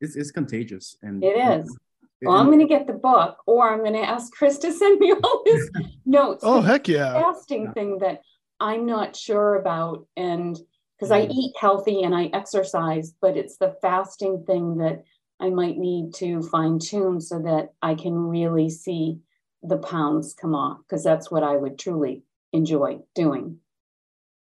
it's, 0.00 0.16
it's 0.16 0.30
contagious 0.30 0.96
and 1.02 1.24
it 1.24 1.36
is 1.36 1.76
well, 2.22 2.36
I'm 2.36 2.46
going 2.46 2.58
to 2.58 2.66
get 2.66 2.88
the 2.88 2.94
book, 2.94 3.38
or 3.46 3.72
I'm 3.72 3.78
going 3.78 3.92
to 3.92 4.00
ask 4.00 4.32
Chris 4.32 4.58
to 4.58 4.72
send 4.72 4.98
me 4.98 5.12
all 5.12 5.42
his 5.46 5.70
notes. 6.04 6.42
oh, 6.44 6.60
heck 6.60 6.88
yeah! 6.88 7.12
Fasting 7.12 7.66
yeah. 7.66 7.72
thing 7.72 7.98
that 7.98 8.22
I'm 8.58 8.86
not 8.86 9.14
sure 9.14 9.54
about, 9.54 10.06
and 10.16 10.58
because 10.98 11.10
I 11.12 11.26
mm. 11.26 11.30
eat 11.30 11.54
healthy 11.60 12.02
and 12.02 12.14
I 12.14 12.30
exercise, 12.32 13.14
but 13.20 13.36
it's 13.36 13.56
the 13.56 13.76
fasting 13.80 14.44
thing 14.46 14.78
that 14.78 15.04
I 15.40 15.50
might 15.50 15.78
need 15.78 16.14
to 16.14 16.42
fine 16.42 16.78
tune 16.78 17.20
so 17.20 17.40
that 17.42 17.72
I 17.80 17.94
can 17.94 18.14
really 18.14 18.68
see 18.68 19.20
the 19.62 19.78
pounds 19.78 20.34
come 20.34 20.54
off 20.54 20.78
because 20.78 21.04
that's 21.04 21.30
what 21.30 21.42
I 21.42 21.56
would 21.56 21.78
truly 21.78 22.22
enjoy 22.52 22.98
doing. 23.14 23.58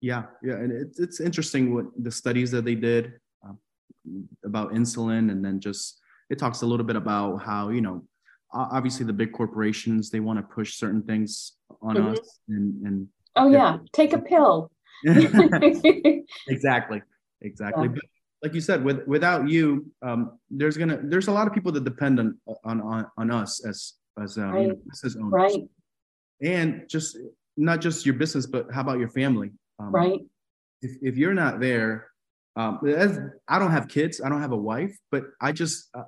Yeah, 0.01 0.25
yeah, 0.43 0.55
and 0.55 0.71
it's 0.71 1.01
it's 1.01 1.21
interesting 1.21 1.75
what 1.75 1.87
the 1.97 2.11
studies 2.11 2.51
that 2.51 2.65
they 2.65 2.75
did 2.75 3.15
uh, 3.47 3.55
about 4.45 4.75
insulin, 4.75 5.31
and 5.31 5.43
then 5.45 5.61
just 5.61 6.01
it 6.29 6.39
talks 6.39 6.63
a 6.63 6.67
little 6.67 6.85
bit 6.85 6.97
about 6.97 7.39
how 7.39 7.71
you 7.71 7.81
know 7.81 8.05
obviously 8.53 9.05
the 9.05 9.13
big 9.13 9.33
corporations 9.33 10.11
they 10.11 10.21
want 10.21 10.39
to 10.39 10.55
push 10.55 10.77
certain 10.77 11.03
things 11.03 11.55
on 11.83 11.97
mm-hmm. 11.97 12.13
us 12.13 12.39
and 12.49 12.87
and 12.87 13.09
oh 13.37 13.51
yeah, 13.51 13.79
take 13.93 14.13
a 14.13 14.19
pill. 14.19 14.71
exactly, 16.49 17.03
exactly. 17.43 17.85
Yeah. 17.85 17.95
But 17.95 18.05
like 18.43 18.55
you 18.55 18.61
said, 18.61 18.85
with 18.85 19.07
without 19.07 19.49
you, 19.49 19.87
um, 20.03 20.39
there's 20.51 20.77
gonna 20.77 21.01
there's 21.03 21.29
a 21.29 21.33
lot 21.33 21.47
of 21.47 21.55
people 21.55 21.73
that 21.73 21.85
depend 21.85 22.21
on 22.21 22.39
on 22.65 22.81
on, 22.81 23.07
on 23.17 23.31
us 23.31 23.65
as 23.65 23.95
as 24.23 24.39
um, 24.39 24.51
right. 24.51 24.63
you 24.63 24.69
know, 24.69 24.79
business 24.87 25.17
owners, 25.17 25.33
right? 25.33 25.63
And 26.43 26.89
just 26.89 27.17
not 27.57 27.81
just 27.81 28.05
your 28.05 28.15
business, 28.15 28.47
but 28.47 28.67
how 28.73 28.81
about 28.81 28.99
your 28.99 29.09
family? 29.09 29.51
Um, 29.79 29.93
right. 29.93 30.21
If 30.83 30.93
if 31.03 31.17
you're 31.17 31.35
not 31.35 31.61
there, 31.61 32.09
um, 32.57 32.81
as, 32.87 33.19
I 33.49 33.59
don't 33.59 33.71
have 33.71 33.89
kids, 33.89 34.21
I 34.25 34.29
don't 34.29 34.43
have 34.43 34.53
a 34.53 34.57
wife, 34.57 34.97
but 35.11 35.25
I 35.41 35.53
just 35.53 35.89
uh, 35.95 36.03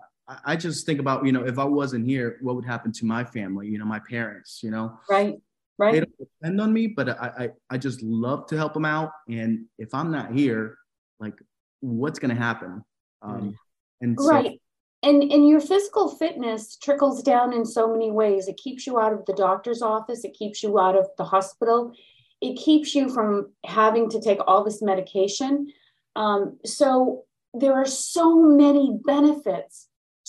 I 0.44 0.56
just 0.56 0.86
think 0.86 1.00
about 1.00 1.24
you 1.24 1.32
know 1.32 1.44
if 1.44 1.58
I 1.58 1.64
wasn't 1.64 2.06
here, 2.06 2.38
what 2.42 2.56
would 2.56 2.66
happen 2.66 2.92
to 2.92 3.06
my 3.06 3.24
family? 3.24 3.68
You 3.68 3.78
know, 3.78 3.84
my 3.84 4.00
parents. 4.10 4.60
You 4.62 4.70
know, 4.70 4.98
right. 5.08 5.36
Right. 5.78 5.92
They 5.92 6.00
don't 6.00 6.18
depend 6.18 6.60
on 6.60 6.72
me, 6.72 6.86
but 6.86 7.10
I, 7.10 7.32
I 7.38 7.48
I 7.70 7.78
just 7.78 8.02
love 8.02 8.46
to 8.46 8.56
help 8.56 8.74
them 8.74 8.84
out. 8.84 9.10
And 9.28 9.66
if 9.78 9.92
I'm 9.92 10.10
not 10.10 10.32
here, 10.32 10.78
like 11.20 11.34
what's 11.80 12.18
going 12.18 12.34
to 12.34 12.40
happen? 12.40 12.82
Um, 13.22 13.54
and 14.00 14.18
so, 14.18 14.28
right. 14.28 14.60
And 15.02 15.22
and 15.22 15.48
your 15.48 15.60
physical 15.60 16.08
fitness 16.16 16.76
trickles 16.76 17.22
down 17.22 17.52
in 17.52 17.64
so 17.66 17.92
many 17.92 18.10
ways. 18.10 18.48
It 18.48 18.56
keeps 18.56 18.86
you 18.86 18.98
out 18.98 19.12
of 19.12 19.24
the 19.26 19.34
doctor's 19.34 19.82
office. 19.82 20.24
It 20.24 20.34
keeps 20.34 20.62
you 20.62 20.78
out 20.78 20.96
of 20.96 21.08
the 21.18 21.24
hospital. 21.24 21.92
It 22.40 22.56
keeps 22.56 22.94
you 22.94 23.12
from 23.12 23.52
having 23.64 24.10
to 24.10 24.20
take 24.20 24.38
all 24.46 24.64
this 24.64 24.82
medication. 24.82 25.72
Um, 26.16 26.58
so 26.64 27.24
there 27.54 27.74
are 27.74 27.86
so 27.86 28.36
many 28.36 28.98
benefits 29.04 29.88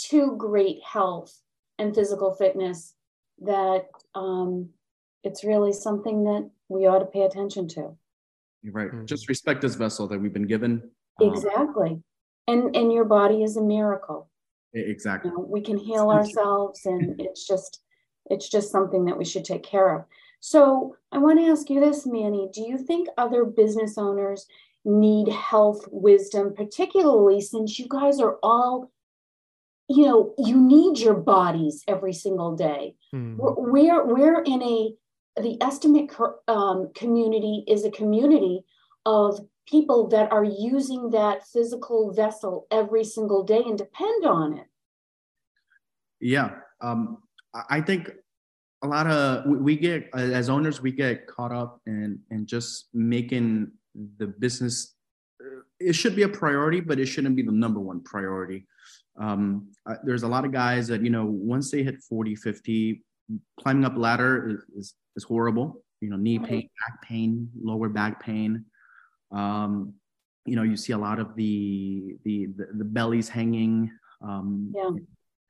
to 0.10 0.36
great 0.38 0.80
health 0.84 1.34
and 1.80 1.96
physical 1.96 2.34
fitness 2.36 2.94
that 3.40 3.88
um, 4.16 4.70
it's 5.28 5.44
really 5.44 5.74
something 5.74 6.24
that 6.24 6.50
we 6.70 6.88
ought 6.88 7.00
to 7.00 7.06
pay 7.06 7.24
attention 7.24 7.68
to 7.68 7.96
You're 8.64 8.74
right. 8.74 8.92
Mhm. 8.92 9.06
Just 9.06 9.30
respect 9.30 9.62
this 9.62 9.76
vessel 9.76 10.08
that 10.08 10.20
we've 10.20 10.34
been 10.34 10.48
given. 10.56 10.72
Um, 11.22 11.28
Exactly. 11.30 12.02
And 12.48 12.76
and 12.76 12.92
your 12.92 13.06
body 13.06 13.44
is 13.44 13.56
a 13.58 13.62
miracle. 13.62 14.30
exactly. 14.74 15.30
You 15.32 15.38
know, 15.38 15.44
we 15.44 15.62
can 15.62 15.78
heal 15.78 16.08
ourselves 16.18 16.86
and 16.86 17.02
it's 17.28 17.46
just 17.52 17.82
it's 18.34 18.50
just 18.50 18.72
something 18.72 19.06
that 19.06 19.18
we 19.18 19.26
should 19.26 19.46
take 19.46 19.64
care 19.64 19.90
of. 19.96 20.06
So 20.40 20.96
I 21.12 21.18
want 21.18 21.40
to 21.40 21.46
ask 21.54 21.70
you 21.70 21.80
this, 21.80 22.06
Manny. 22.06 22.50
Do 22.58 22.62
you 22.70 22.78
think 22.78 23.08
other 23.18 23.44
business 23.46 23.98
owners 23.98 24.46
need 24.86 25.28
health 25.30 25.82
wisdom, 25.92 26.54
particularly 26.54 27.42
since 27.42 27.78
you 27.80 27.88
guys 27.90 28.20
are 28.20 28.38
all, 28.44 28.92
you 29.90 30.04
know, 30.06 30.34
you 30.38 30.56
need 30.76 31.00
your 31.00 31.14
bodies 31.36 31.84
every 31.88 32.14
single 32.14 32.56
day. 32.56 32.96
Mhm. 33.14 33.38
We're 33.38 33.56
we're, 33.74 34.06
we're 34.14 34.42
in 34.44 34.62
a 34.64 34.94
the 35.42 35.58
estimate 35.62 36.12
um, 36.48 36.92
community 36.96 37.64
is 37.68 37.86
a 37.86 37.92
community 37.92 38.64
of 39.06 39.40
people 39.68 40.08
that 40.08 40.32
are 40.32 40.44
using 40.44 41.10
that 41.12 41.46
physical 41.48 42.14
vessel 42.14 42.68
every 42.72 43.04
single 43.04 43.44
day 43.44 43.62
and 43.66 43.78
depend 43.78 44.26
on 44.26 44.58
it. 44.58 44.66
Yeah. 46.20 46.52
Um, 46.82 47.20
I 47.70 47.82
think 47.82 48.10
a 48.84 48.88
lot 48.88 49.08
of 49.08 49.46
we- 49.46 49.76
get 49.76 50.10
as 50.14 50.50
owners 50.50 50.82
we 50.82 50.92
get 50.92 51.28
caught 51.28 51.52
up 51.52 51.82
in 51.86 52.20
in 52.32 52.46
just 52.46 52.90
making 52.94 53.72
the 54.18 54.28
business. 54.28 54.96
It 55.80 55.94
should 55.94 56.16
be 56.16 56.24
a 56.24 56.30
priority, 56.30 56.80
but 56.80 57.00
it 57.00 57.08
shouldn't 57.08 57.36
be 57.36 57.42
the 57.42 57.52
number 57.52 57.80
one 57.80 58.02
priority. 58.04 58.68
Um, 59.20 59.70
there's 60.04 60.24
a 60.24 60.28
lot 60.28 60.46
of 60.46 60.52
guys 60.52 60.88
that 60.88 61.02
you 61.02 61.10
know 61.10 61.26
once 61.26 61.72
they 61.72 61.84
hit 61.84 62.02
40, 62.04 62.36
50, 62.36 63.04
climbing 63.60 63.86
up 63.86 63.96
ladder 63.98 64.50
is 64.50 64.60
is, 64.76 64.94
is 65.16 65.24
horrible. 65.24 65.84
You 66.02 66.10
know, 66.12 66.18
knee 66.18 66.40
pain, 66.40 66.70
back 66.80 67.02
pain, 67.02 67.50
lower 67.62 67.90
back 67.90 68.22
pain. 68.22 68.66
Um, 69.32 69.94
you 70.46 70.56
know, 70.56 70.64
you 70.64 70.78
see 70.78 70.94
a 70.94 70.98
lot 70.98 71.20
of 71.20 71.36
the 71.36 72.16
the 72.24 72.48
the, 72.58 72.68
the 72.78 72.86
bellies 72.86 73.30
hanging. 73.30 73.92
Um, 74.22 74.74
Yeah. 74.76 74.92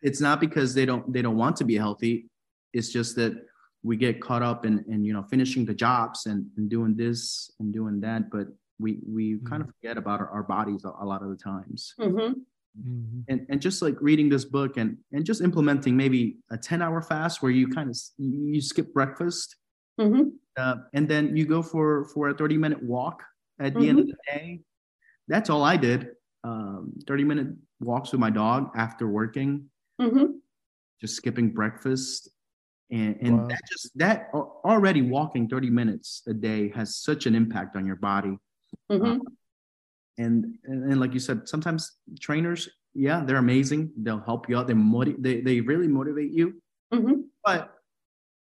it's 0.01 0.22
not 0.22 0.39
because 0.39 0.74
they 0.74 0.86
don't 0.86 1.12
they 1.13 1.22
don't 1.22 1.38
want 1.38 1.55
to 1.57 1.65
be 1.65 1.75
healthy 1.75 2.27
it's 2.74 2.89
just 2.91 3.15
that 3.15 3.34
we 3.81 3.96
get 3.96 4.19
caught 4.22 4.43
up 4.43 4.65
in 4.65 4.84
in 4.89 5.05
you 5.05 5.13
know 5.13 5.24
finishing 5.24 5.63
the 5.65 5.74
jobs 5.74 6.25
and, 6.25 6.46
and 6.57 6.69
doing 6.69 6.93
this 6.96 7.50
and 7.60 7.74
doing 7.74 8.01
that 8.01 8.29
but 8.29 8.48
we 8.77 9.00
we 9.07 9.24
kind 9.50 9.62
of 9.63 9.67
forget 9.74 9.98
about 9.98 10.19
our, 10.19 10.29
our 10.29 10.43
bodies 10.43 10.84
a, 10.84 10.89
a 11.03 11.05
lot 11.12 11.24
of 11.24 11.29
the 11.29 11.38
times 11.51 11.93
Mhm. 11.98 12.34
Mhm. 12.86 13.24
and 13.27 13.46
and 13.50 13.62
just 13.62 13.81
like 13.81 13.96
reading 14.01 14.29
this 14.29 14.46
book 14.46 14.77
and 14.77 14.98
and 15.12 15.25
just 15.25 15.41
implementing 15.41 15.98
maybe 15.98 16.38
a 16.51 16.57
10 16.57 16.81
hour 16.81 17.01
fast 17.01 17.41
where 17.41 17.51
you 17.51 17.67
kind 17.67 17.89
of 17.89 17.98
you 18.17 18.62
skip 18.62 18.93
breakfast 18.93 19.55
Mhm. 19.98 20.38
uh, 20.57 20.75
and 20.93 21.07
then 21.10 21.36
you 21.36 21.46
go 21.46 21.62
for 21.63 22.05
for 22.13 22.29
a 22.29 22.34
30 22.34 22.57
minute 22.57 22.81
walk 22.84 23.24
at 23.60 23.77
the 23.77 23.88
end 23.89 24.00
of 24.00 24.07
the 24.07 24.17
day 24.27 24.62
that's 25.27 25.50
all 25.50 25.63
i 25.63 25.77
did 25.77 26.10
um, 26.43 26.93
30 27.07 27.24
minute 27.24 27.48
walks 27.81 28.12
with 28.12 28.22
my 28.22 28.29
dog 28.31 28.72
after 28.75 29.07
working 29.07 29.69
Mhm. 30.00 30.41
just 31.01 31.15
skipping 31.15 31.51
breakfast 31.53 32.29
and 32.91 33.17
and 33.22 33.39
Wow. 33.39 33.48
that 33.50 33.62
just 33.72 33.98
that 33.98 34.29
already 34.34 35.01
walking 35.01 35.48
30 35.50 35.69
minutes 35.69 36.24
a 36.27 36.34
day 36.34 36.69
has 36.69 36.96
such 36.98 37.25
an 37.25 37.36
impact 37.36 37.75
on 37.75 37.86
your 37.86 37.98
body 37.98 38.38
Mhm. 38.89 39.38
And 40.17 40.57
and, 40.65 40.91
and 40.91 41.00
like 41.00 41.13
you 41.13 41.19
said 41.19 41.47
sometimes 41.47 41.97
trainers 42.19 42.69
yeah 42.93 43.24
they're 43.25 43.38
amazing 43.38 43.91
they'll 43.97 44.19
help 44.21 44.50
you 44.50 44.57
out 44.57 44.67
they 44.67 44.74
motiv- 44.74 45.21
they, 45.21 45.41
they 45.41 45.62
really 45.62 45.88
motivate 45.88 46.31
you 46.31 46.62
Mhm. 46.93 47.25
but 47.43 47.74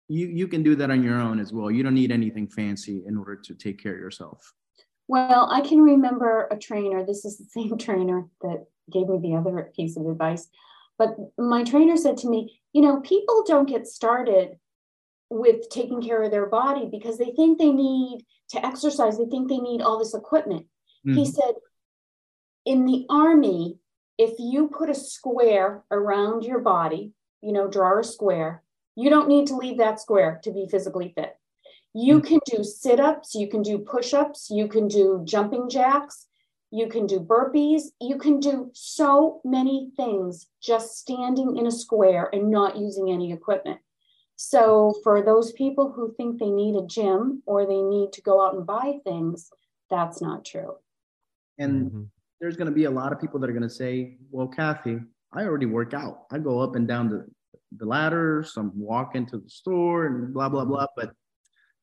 you 0.09 0.27
you 0.29 0.49
can 0.49 0.63
do 0.63 0.77
that 0.77 0.91
on 0.91 1.03
your 1.03 1.21
own 1.21 1.39
as 1.41 1.53
well 1.53 1.71
you 1.71 1.83
don't 1.83 1.95
need 1.95 2.13
anything 2.13 2.47
fancy 2.49 3.03
in 3.07 3.17
order 3.17 3.37
to 3.37 3.55
take 3.55 3.83
care 3.83 3.95
of 3.95 4.01
yourself 4.01 4.55
Well, 5.09 5.49
I 5.53 5.61
can 5.61 5.81
remember 5.83 6.49
a 6.51 6.57
trainer. 6.59 7.05
This 7.07 7.25
is 7.25 7.39
the 7.39 7.45
same 7.57 7.79
trainer 7.79 8.19
that 8.45 8.59
gave 8.95 9.07
me 9.09 9.19
the 9.23 9.37
other 9.39 9.71
piece 9.77 9.97
of 9.97 10.05
advice. 10.07 10.49
But 10.99 11.11
my 11.55 11.63
trainer 11.63 11.97
said 11.97 12.17
to 12.23 12.29
me, 12.29 12.41
you 12.75 12.83
know, 12.85 12.95
people 13.13 13.45
don't 13.47 13.69
get 13.75 13.87
started 13.87 14.49
with 15.31 15.69
taking 15.79 16.01
care 16.03 16.23
of 16.25 16.31
their 16.33 16.47
body 16.61 16.85
because 16.97 17.19
they 17.19 17.33
think 17.39 17.53
they 17.59 17.71
need 17.73 18.17
to 18.53 18.59
exercise, 18.71 19.15
they 19.19 19.27
think 19.31 19.49
they 19.49 19.59
need 19.69 19.81
all 19.83 19.99
this 19.99 20.15
equipment. 20.23 20.67
He 21.05 21.23
Mhm. 21.23 21.35
said, 21.39 21.55
in 22.67 22.85
the 22.85 23.07
army, 23.09 23.79
if 24.19 24.35
you 24.39 24.69
put 24.69 24.91
a 24.91 24.95
square 24.95 25.85
around 25.91 26.45
your 26.45 26.59
body, 26.59 27.13
you 27.41 27.53
know, 27.53 27.69
draw 27.69 27.99
a 27.99 28.05
square, 28.05 28.63
you 28.97 29.09
don't 29.09 29.29
need 29.29 29.47
to 29.47 29.57
leave 29.57 29.79
that 29.79 30.01
square 30.01 30.41
to 30.43 30.51
be 30.51 30.67
physically 30.71 31.13
fit. 31.15 31.39
You 31.95 32.21
can 32.21 32.41
do 32.45 32.63
sit 32.63 33.01
ups, 33.01 33.35
you 33.35 33.49
can 33.49 33.63
do 33.63 33.79
push 33.79 34.13
ups, 34.13 34.49
you 34.51 34.69
can 34.69 34.89
do 34.89 35.23
jumping 35.25 35.71
jacks, 35.71 36.27
you 36.71 36.89
can 36.89 37.07
do 37.07 37.21
burpees, 37.21 37.85
you 38.01 38.19
can 38.19 38.41
do 38.41 38.71
so 38.75 39.41
many 39.45 39.93
things 39.97 40.49
just 40.61 40.99
standing 40.99 41.57
in 41.57 41.67
a 41.67 41.71
square 41.71 42.29
and 42.33 42.51
not 42.51 42.77
using 42.77 43.11
any 43.11 43.33
equipment. 43.33 43.81
So, 44.35 44.95
for 45.03 45.23
those 45.23 45.53
people 45.53 45.93
who 45.93 46.13
think 46.15 46.39
they 46.39 46.51
need 46.51 46.77
a 46.77 46.87
gym 46.87 47.43
or 47.47 47.65
they 47.65 47.81
need 47.81 48.13
to 48.13 48.23
go 48.23 48.45
out 48.45 48.55
and 48.55 48.67
buy 48.67 48.99
things, 49.05 49.51
that's 49.89 50.21
not 50.21 50.45
true. 50.45 50.77
and 51.59 51.91
Mhm. 51.91 52.11
There's 52.41 52.57
going 52.57 52.69
to 52.69 52.75
be 52.75 52.85
a 52.85 52.91
lot 52.91 53.13
of 53.13 53.21
people 53.21 53.41
that 53.41 53.49
are 53.51 53.53
going 53.53 53.63
to 53.63 53.71
say, 53.71 54.19
"Well, 54.31 54.49
Kathy, 54.49 54.99
I 55.33 55.45
already 55.45 55.67
work 55.67 55.95
out. 55.95 56.25
I 56.31 56.39
go 56.39 56.61
up 56.61 56.77
and 56.77 56.87
down 56.87 57.09
the 57.09 57.27
the 57.77 57.87
ladders. 57.87 58.57
I'm 58.57 58.73
walking 58.79 59.27
to 59.27 59.39
the 59.39 59.49
store 59.49 60.07
and 60.07 60.33
blah 60.35 60.49
blah 60.49 60.65
blah." 60.65 60.87
But 60.97 61.13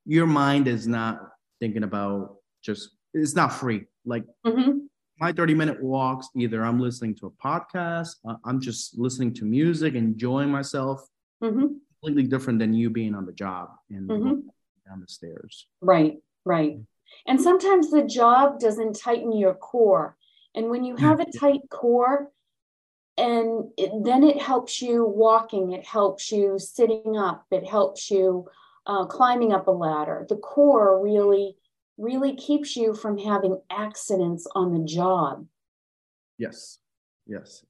your 0.06 0.28
mind 0.28 0.68
is 0.68 0.88
not 0.88 1.20
thinking 1.60 1.84
about 1.84 2.38
just 2.62 2.90
it's 3.14 3.36
not 3.36 3.54
free. 3.54 3.86
Like 4.06 4.26
Mhm. 4.46 4.88
my 5.20 5.32
30 5.32 5.54
minute 5.56 5.82
walks, 5.82 6.28
either 6.36 6.64
I'm 6.64 6.80
listening 6.80 7.16
to 7.16 7.28
a 7.28 7.32
podcast, 7.32 8.16
uh, 8.28 8.38
I'm 8.44 8.60
just 8.60 8.98
listening 8.98 9.34
to 9.36 9.46
music, 9.46 9.94
enjoying 9.96 10.50
myself. 10.50 11.08
Mhm. 11.42 11.80
Completely 12.02 12.24
different 12.24 12.60
than 12.60 12.74
you 12.74 12.90
being 12.90 13.16
on 13.16 13.26
the 13.26 13.32
job 13.32 13.70
and 13.90 14.10
Mhm. 14.10 14.44
down 14.86 15.00
the 15.00 15.08
stairs. 15.08 15.68
Right, 15.82 16.22
right. 16.46 16.80
And 17.28 17.40
sometimes 17.40 17.92
the 17.92 18.04
job 18.04 18.60
doesn't 18.60 18.94
tighten 18.98 19.32
your 19.32 19.54
core. 19.54 20.18
And 20.56 20.70
when 20.70 20.84
you 20.84 20.96
have 20.96 21.20
a 21.20 21.32
tight 21.32 21.62
core, 21.70 22.32
and 23.18 23.70
it, 23.78 23.92
then 24.04 24.24
it 24.24 24.42
helps 24.42 24.82
you 24.82 25.06
walking, 25.06 25.72
it 25.72 25.86
helps 25.86 26.32
you 26.32 26.58
sitting 26.58 27.16
up, 27.18 27.46
it 27.52 27.66
helps 27.66 28.10
you 28.10 28.48
uh, 28.86 29.06
climbing 29.06 29.54
up 29.54 29.68
a 29.68 29.72
ladder. 29.72 30.26
The 30.28 30.38
core 30.38 31.02
really, 31.04 31.56
really 31.98 32.36
keeps 32.36 32.76
you 32.76 32.94
from 32.94 33.18
having 33.18 33.60
accidents 33.70 34.48
on 34.56 34.74
the 34.74 34.86
job. 34.86 35.46
Yes. 36.38 36.80
Yes. 37.28 37.64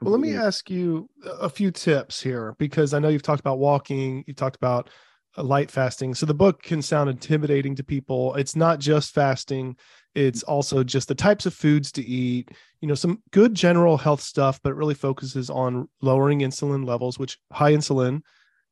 Well, 0.00 0.10
let 0.10 0.20
me 0.20 0.34
ask 0.34 0.68
you 0.68 1.08
a 1.24 1.48
few 1.48 1.70
tips 1.70 2.20
here 2.20 2.56
because 2.58 2.92
I 2.92 2.98
know 2.98 3.08
you've 3.08 3.22
talked 3.22 3.40
about 3.40 3.60
walking, 3.60 4.24
you 4.26 4.34
talked 4.34 4.56
about 4.56 4.90
uh, 5.38 5.44
light 5.44 5.70
fasting. 5.70 6.14
So 6.14 6.26
the 6.26 6.34
book 6.34 6.62
can 6.62 6.82
sound 6.82 7.08
intimidating 7.08 7.76
to 7.76 7.84
people. 7.84 8.34
It's 8.34 8.56
not 8.56 8.80
just 8.80 9.14
fasting, 9.14 9.76
it's 10.14 10.42
also 10.42 10.84
just 10.84 11.08
the 11.08 11.14
types 11.14 11.46
of 11.46 11.54
foods 11.54 11.90
to 11.92 12.02
eat, 12.02 12.50
you 12.80 12.88
know, 12.88 12.94
some 12.94 13.22
good 13.30 13.54
general 13.54 13.96
health 13.96 14.20
stuff, 14.20 14.60
but 14.62 14.70
it 14.70 14.76
really 14.76 14.94
focuses 14.94 15.48
on 15.48 15.88
lowering 16.00 16.40
insulin 16.40 16.86
levels, 16.86 17.18
which 17.18 17.38
high 17.52 17.72
insulin 17.72 18.20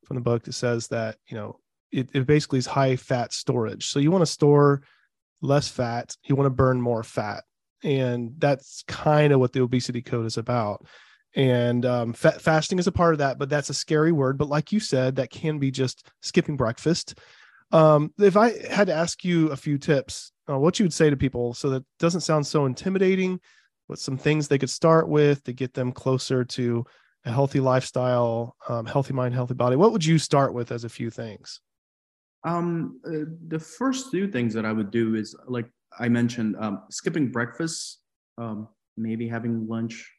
from 0.05 0.15
the 0.15 0.21
book 0.21 0.45
says 0.51 0.87
that, 0.87 1.17
you 1.27 1.35
know, 1.35 1.59
it, 1.91 2.09
it 2.13 2.25
basically 2.25 2.59
is 2.59 2.67
high 2.67 2.95
fat 2.95 3.33
storage. 3.33 3.87
So 3.87 3.99
you 3.99 4.11
want 4.11 4.21
to 4.21 4.31
store 4.31 4.83
less 5.41 5.67
fat, 5.67 6.15
you 6.23 6.35
want 6.35 6.45
to 6.45 6.51
burn 6.51 6.81
more 6.81 7.03
fat. 7.03 7.43
And 7.83 8.33
that's 8.37 8.83
kind 8.87 9.33
of 9.33 9.39
what 9.39 9.53
the 9.53 9.61
obesity 9.61 10.01
code 10.01 10.27
is 10.27 10.37
about 10.37 10.85
and 11.35 11.85
um, 11.85 12.13
fa- 12.13 12.39
fasting 12.39 12.79
is 12.79 12.87
a 12.87 12.91
part 12.91 13.13
of 13.13 13.19
that 13.19 13.37
but 13.37 13.49
that's 13.49 13.69
a 13.69 13.73
scary 13.73 14.11
word 14.11 14.37
but 14.37 14.49
like 14.49 14.71
you 14.71 14.79
said 14.79 15.15
that 15.15 15.29
can 15.29 15.59
be 15.59 15.71
just 15.71 16.07
skipping 16.21 16.57
breakfast 16.57 17.17
um, 17.71 18.13
if 18.19 18.35
i 18.35 18.51
had 18.67 18.87
to 18.87 18.93
ask 18.93 19.23
you 19.23 19.49
a 19.49 19.55
few 19.55 19.77
tips 19.77 20.31
uh, 20.51 20.57
what 20.57 20.79
you 20.79 20.85
would 20.85 20.93
say 20.93 21.09
to 21.09 21.15
people. 21.15 21.53
So 21.53 21.69
that 21.69 21.85
doesn't 21.99 22.21
sound 22.21 22.45
so 22.45 22.65
intimidating 22.65 23.39
but 23.91 23.99
some 23.99 24.17
things 24.17 24.47
they 24.47 24.57
could 24.57 24.69
start 24.69 25.09
with 25.09 25.43
to 25.43 25.51
get 25.51 25.73
them 25.73 25.91
closer 25.91 26.45
to 26.45 26.85
a 27.25 27.31
healthy 27.31 27.59
lifestyle 27.59 28.55
um, 28.69 28.85
healthy 28.85 29.13
mind 29.13 29.33
healthy 29.33 29.53
body. 29.53 29.75
What 29.75 29.91
would 29.91 30.05
you 30.05 30.17
start 30.17 30.53
with 30.53 30.71
as 30.71 30.85
a 30.85 30.89
few 30.89 31.09
things? 31.09 31.59
Um, 32.45 33.01
uh, 33.05 33.27
the 33.49 33.59
first 33.59 34.09
two 34.09 34.31
things 34.31 34.53
that 34.53 34.65
I 34.65 34.71
would 34.71 34.91
do 34.91 35.15
is 35.15 35.35
like 35.45 35.67
I 35.99 36.07
mentioned, 36.07 36.55
um, 36.57 36.83
skipping 36.89 37.27
breakfast, 37.33 37.99
um, 38.37 38.69
maybe 38.95 39.27
having 39.27 39.67
lunch, 39.67 40.09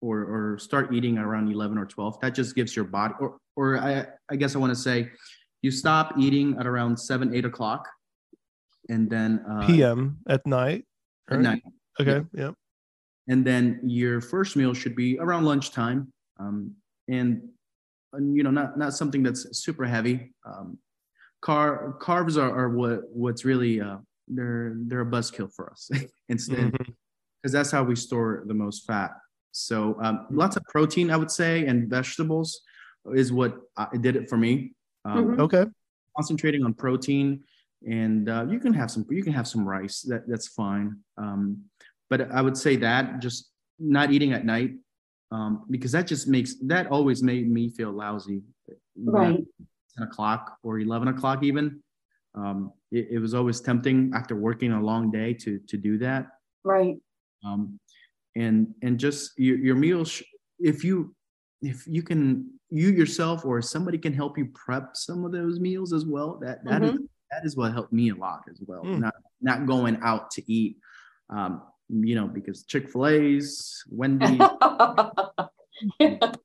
or 0.00 0.20
or 0.20 0.58
start 0.58 0.94
eating 0.94 1.18
around 1.18 1.50
eleven 1.50 1.78
or 1.78 1.84
twelve. 1.84 2.20
That 2.20 2.32
just 2.32 2.54
gives 2.54 2.76
your 2.76 2.84
body, 2.84 3.14
or 3.18 3.38
or 3.56 3.78
I 3.78 4.06
I 4.30 4.36
guess 4.36 4.54
I 4.54 4.60
want 4.60 4.70
to 4.70 4.80
say, 4.80 5.10
you 5.62 5.72
stop 5.72 6.14
eating 6.16 6.56
at 6.60 6.66
around 6.66 6.96
seven 6.96 7.34
eight 7.34 7.44
o'clock, 7.44 7.88
and 8.88 9.10
then 9.10 9.44
uh, 9.48 9.66
pm 9.66 10.18
at 10.28 10.46
night 10.46 10.84
at 11.30 11.40
night, 11.40 11.62
okay 12.00 12.24
yeah 12.32 12.52
and 13.28 13.44
then 13.44 13.80
your 13.82 14.20
first 14.20 14.56
meal 14.56 14.72
should 14.72 14.94
be 14.94 15.18
around 15.18 15.44
lunchtime, 15.44 16.12
um, 16.38 16.72
and, 17.08 17.42
and 18.12 18.36
you 18.36 18.42
know 18.42 18.50
not 18.50 18.78
not 18.78 18.94
something 18.94 19.22
that's 19.22 19.58
super 19.58 19.84
heavy. 19.84 20.32
Um, 20.44 20.78
car 21.42 21.96
carbs 22.00 22.36
are, 22.36 22.52
are 22.56 22.68
what 22.70 23.00
what's 23.10 23.44
really 23.44 23.80
uh, 23.80 23.98
they're 24.28 24.74
they're 24.86 25.00
a 25.00 25.06
buzzkill 25.06 25.52
for 25.52 25.70
us 25.70 25.90
instead 26.28 26.72
because 27.42 27.52
that's 27.52 27.70
how 27.70 27.82
we 27.82 27.96
store 27.96 28.44
the 28.46 28.54
most 28.54 28.86
fat. 28.86 29.10
So 29.52 29.96
um, 30.02 30.26
lots 30.30 30.56
of 30.56 30.62
protein, 30.64 31.10
I 31.10 31.16
would 31.16 31.30
say, 31.30 31.66
and 31.66 31.88
vegetables 31.88 32.60
is 33.14 33.32
what 33.32 33.56
I, 33.76 33.88
did 34.00 34.14
it 34.14 34.28
for 34.28 34.36
me. 34.36 34.72
Um, 35.04 35.28
Mhm. 35.28 35.38
Okay. 35.40 35.64
Concentrating 36.16 36.62
on 36.64 36.74
protein, 36.74 37.42
and 37.84 38.28
uh, 38.28 38.46
you 38.48 38.58
can 38.58 38.72
have 38.72 38.90
some 38.90 39.06
you 39.10 39.22
can 39.22 39.32
have 39.32 39.48
some 39.48 39.66
rice. 39.66 40.02
That 40.02 40.28
that's 40.28 40.48
fine. 40.48 40.96
Um, 41.18 41.62
but 42.08 42.30
I 42.30 42.40
would 42.40 42.56
say 42.56 42.76
that 42.76 43.20
just 43.20 43.50
not 43.78 44.12
eating 44.12 44.32
at 44.32 44.44
night 44.44 44.72
um, 45.30 45.64
because 45.70 45.92
that 45.92 46.06
just 46.06 46.28
makes 46.28 46.54
that 46.66 46.86
always 46.88 47.22
made 47.22 47.50
me 47.50 47.70
feel 47.70 47.92
lousy. 47.92 48.42
Right. 48.96 49.44
10 49.98 50.08
o'clock 50.08 50.56
or 50.62 50.78
11 50.78 51.08
o'clock 51.08 51.42
even 51.42 51.80
um, 52.34 52.72
it, 52.92 53.08
it 53.12 53.18
was 53.18 53.34
always 53.34 53.60
tempting 53.60 54.12
after 54.14 54.36
working 54.36 54.72
a 54.72 54.80
long 54.80 55.10
day 55.10 55.32
to 55.34 55.58
to 55.68 55.76
do 55.76 55.98
that 55.98 56.26
Right. 56.64 56.96
um, 57.44 57.78
and 58.34 58.68
and 58.82 58.98
just 58.98 59.32
your, 59.38 59.58
your 59.58 59.74
meals 59.76 60.10
sh- 60.10 60.22
if 60.58 60.84
you 60.84 61.14
if 61.62 61.86
you 61.86 62.02
can 62.02 62.50
you 62.70 62.88
yourself 62.90 63.44
or 63.44 63.62
somebody 63.62 63.98
can 63.98 64.12
help 64.12 64.36
you 64.36 64.46
prep 64.54 64.96
some 64.96 65.24
of 65.24 65.32
those 65.32 65.60
meals 65.60 65.92
as 65.92 66.04
well 66.04 66.38
that 66.42 66.64
that 66.64 66.82
is 66.82 66.98
that 67.30 67.44
is 67.44 67.56
what 67.56 67.72
helped 67.72 67.92
me 67.92 68.10
a 68.10 68.14
lot 68.14 68.42
as 68.50 68.60
well 68.66 68.82
Mm. 68.84 69.00
not 69.00 69.14
not 69.40 69.66
going 69.66 69.98
out 70.02 70.30
to 70.32 70.52
eat 70.52 70.76
um, 71.30 71.62
you 71.88 72.14
know 72.14 72.26
because 72.26 72.64
chick-fil-a's 72.64 73.84
wendy's 73.90 74.40
it's 76.00 76.38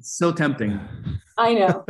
so 0.00 0.32
tempting 0.32 0.80
I 1.38 1.54
know. 1.54 1.84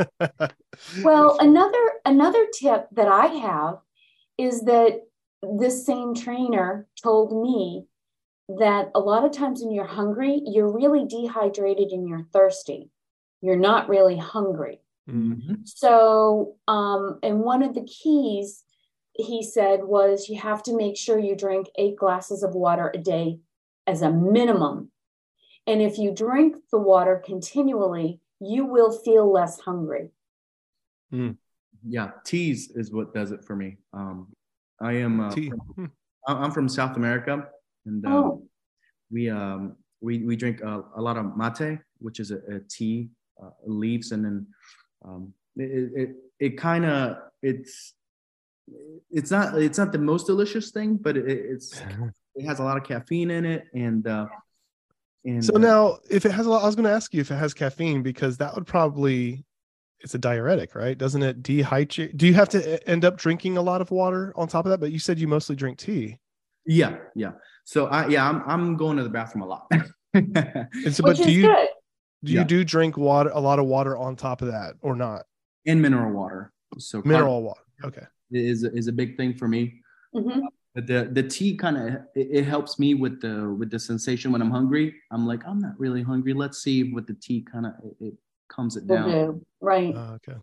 Well, 1.03 1.37
another 1.41 1.93
another 2.05 2.47
tip 2.59 2.89
that 2.93 3.09
I 3.09 3.27
have 3.27 3.79
is 4.39 4.63
that 4.63 5.03
this 5.43 5.87
same 5.87 6.15
trainer 6.15 6.89
told 7.03 7.41
me 7.41 7.87
that 8.49 8.91
a 8.95 9.01
lot 9.01 9.25
of 9.25 9.33
times 9.33 9.63
when 9.63 9.73
you're 9.73 9.87
hungry, 9.87 10.43
you're 10.45 10.71
really 10.73 11.05
dehydrated 11.07 11.91
and 11.93 12.09
you're 12.09 12.27
thirsty. 12.33 12.91
You're 13.41 13.57
not 13.57 13.89
really 13.89 14.17
hungry. 14.17 14.81
Mm. 15.09 15.59
So, 15.64 16.57
um, 16.66 17.19
and 17.23 17.40
one 17.40 17.62
of 17.62 17.75
the 17.75 17.85
keys 17.85 18.64
he 19.14 19.42
said 19.42 19.85
was 19.85 20.29
you 20.29 20.38
have 20.40 20.62
to 20.64 20.77
make 20.77 20.97
sure 20.97 21.19
you 21.19 21.37
drink 21.37 21.69
eight 21.77 21.97
glasses 21.97 22.42
of 22.42 22.55
water 22.55 22.90
a 22.95 22.99
day 22.99 23.40
as 23.87 24.03
a 24.03 24.11
minimum. 24.11 24.90
And 25.66 25.81
if 25.81 25.99
you 25.99 26.12
drink 26.12 26.57
the 26.71 26.79
water 26.79 27.23
continually, 27.25 28.21
you 28.40 28.66
will 28.66 28.92
feel 28.92 29.31
less 29.31 29.61
hungry. 29.61 30.11
yeah 31.88 32.11
teas 32.25 32.71
is 32.75 32.92
what 32.92 33.14
does 33.14 33.31
it 33.31 33.45
for 33.45 33.55
me 33.55 33.77
um, 33.92 34.27
i 34.81 34.92
am 34.92 35.21
uh, 35.21 35.31
Tea. 35.31 35.51
from- 35.51 35.61
Hmm. 35.77 35.85
I- 36.27 36.38
i'm 36.42 36.51
from 36.51 36.69
south 36.69 36.97
america 36.97 37.49
and 37.87 38.05
uh, 38.05 38.11
Oh, 38.11 38.42
we 39.11 39.31
um 39.31 39.77
we 40.01 40.19
we 40.29 40.35
drink 40.37 40.57
uh, 40.64 40.83
a 40.97 41.03
lot 41.07 41.16
of 41.16 41.37
mate 41.37 41.79
which 41.99 42.19
is 42.19 42.31
a, 42.33 42.38
a 42.57 42.59
tea 42.69 43.09
uh, 43.42 43.51
leaves 43.64 44.11
and 44.12 44.25
then 44.25 44.47
um 45.07 45.33
it 45.57 45.90
it, 45.95 46.11
it 46.38 46.59
kind 46.59 46.85
of 46.85 47.16
it's 47.42 47.95
it's 49.11 49.31
not 49.31 49.55
it's 49.61 49.79
not 49.79 49.92
the 49.92 49.99
most 49.99 50.27
delicious 50.27 50.71
thing 50.71 50.97
but 50.97 51.16
it, 51.16 51.27
it's 51.29 51.81
it 52.35 52.45
has 52.45 52.59
a 52.59 52.62
lot 52.62 52.77
of 52.77 52.85
caffeine 52.85 53.31
in 53.31 53.45
it 53.45 53.64
and 53.75 54.07
uh 54.07 54.27
and 55.25 55.45
So 55.45 55.55
uh, 55.55 55.59
now, 55.59 55.99
if 56.09 56.25
it 56.25 56.31
has 56.33 56.47
a 56.47 56.51
lot, 56.51 56.62
I 56.62 56.66
was 56.66 56.77
going 56.77 56.85
to 56.85 56.92
ask 56.92 57.12
you 57.12 57.21
if 57.21 57.31
it 57.33 57.35
has 57.35 57.53
caffeine 57.53 58.03
because 58.03 58.37
that 58.37 58.55
would 58.55 58.64
probably, 58.64 59.45
it's 59.99 60.14
a 60.14 60.19
diuretic, 60.19 60.77
right? 60.77 60.97
Doesn't 60.97 61.21
it 61.23 61.42
dehydrate? 61.42 62.16
Do 62.16 62.29
you 62.29 62.35
have 62.35 62.49
to 62.51 62.88
end 62.88 63.05
up 63.05 63.16
drinking 63.16 63.57
a 63.57 63.62
lot 63.62 63.81
of 63.81 63.90
water 63.90 64.33
on 64.37 64.47
top 64.47 64.66
of 64.66 64.71
that? 64.71 64.79
But 64.79 64.92
you 64.92 65.01
said 65.01 65.19
you 65.19 65.27
mostly 65.27 65.57
drink 65.57 65.79
tea. 65.79 66.19
yeah 66.66 66.97
yeah 67.14 67.33
so 67.64 67.87
i 67.87 68.07
yeah 68.09 68.29
i'm, 68.29 68.42
I'm 68.47 68.77
going 68.77 68.97
to 68.97 69.03
the 69.05 69.09
bathroom 69.09 69.42
a 69.42 69.47
lot 69.47 69.66
And 70.14 70.95
so, 70.95 71.05
which 71.05 71.05
but 71.05 71.16
do 71.16 71.23
is 71.25 71.37
you 71.37 71.42
good. 71.42 71.69
Do 72.25 72.33
you 72.33 72.45
do 72.45 72.65
drink 72.65 72.97
water, 72.97 73.31
a 73.33 73.41
lot 73.41 73.59
of 73.59 73.67
water 73.67 73.97
on 73.97 74.17
top 74.17 74.43
of 74.43 74.49
that, 74.49 74.75
or 74.81 74.97
not? 74.97 75.27
and 75.67 75.83
mineral 75.83 76.13
water 76.13 76.53
so 76.79 77.03
Mineral 77.05 77.43
water. 77.43 77.61
Okay. 77.85 78.07
is 78.31 78.63
is 78.65 78.87
a 78.89 78.93
big 78.93 79.17
thing 79.17 79.35
for 79.35 79.49
me 79.49 79.81
Mhm. 80.15 80.43
But 80.75 80.87
the 80.87 81.09
the 81.13 81.23
tea 81.23 81.57
kind 81.57 81.77
of 81.77 81.87
it, 82.15 82.29
it 82.39 82.45
helps 82.45 82.79
me 82.79 82.95
with 82.95 83.21
the 83.21 83.35
with 83.59 83.71
the 83.71 83.79
sensation 83.79 84.31
when 84.33 84.41
I'm 84.43 84.51
hungry. 84.51 84.95
I'm 85.11 85.27
like 85.27 85.43
I'm 85.47 85.59
not 85.59 85.75
really 85.79 86.03
hungry. 86.03 86.33
Let's 86.35 86.59
see 86.63 86.81
if 86.83 86.95
with 86.95 87.07
the 87.07 87.15
tea 87.15 87.41
kind 87.53 87.67
of 87.67 87.73
it, 87.85 87.97
it 88.09 88.15
calms 88.49 88.77
it 88.77 88.85
Will 88.87 88.97
down. 88.97 89.11
do. 89.11 89.47
Right. 89.61 89.95
Uh, 89.95 90.15
okay. 90.19 90.39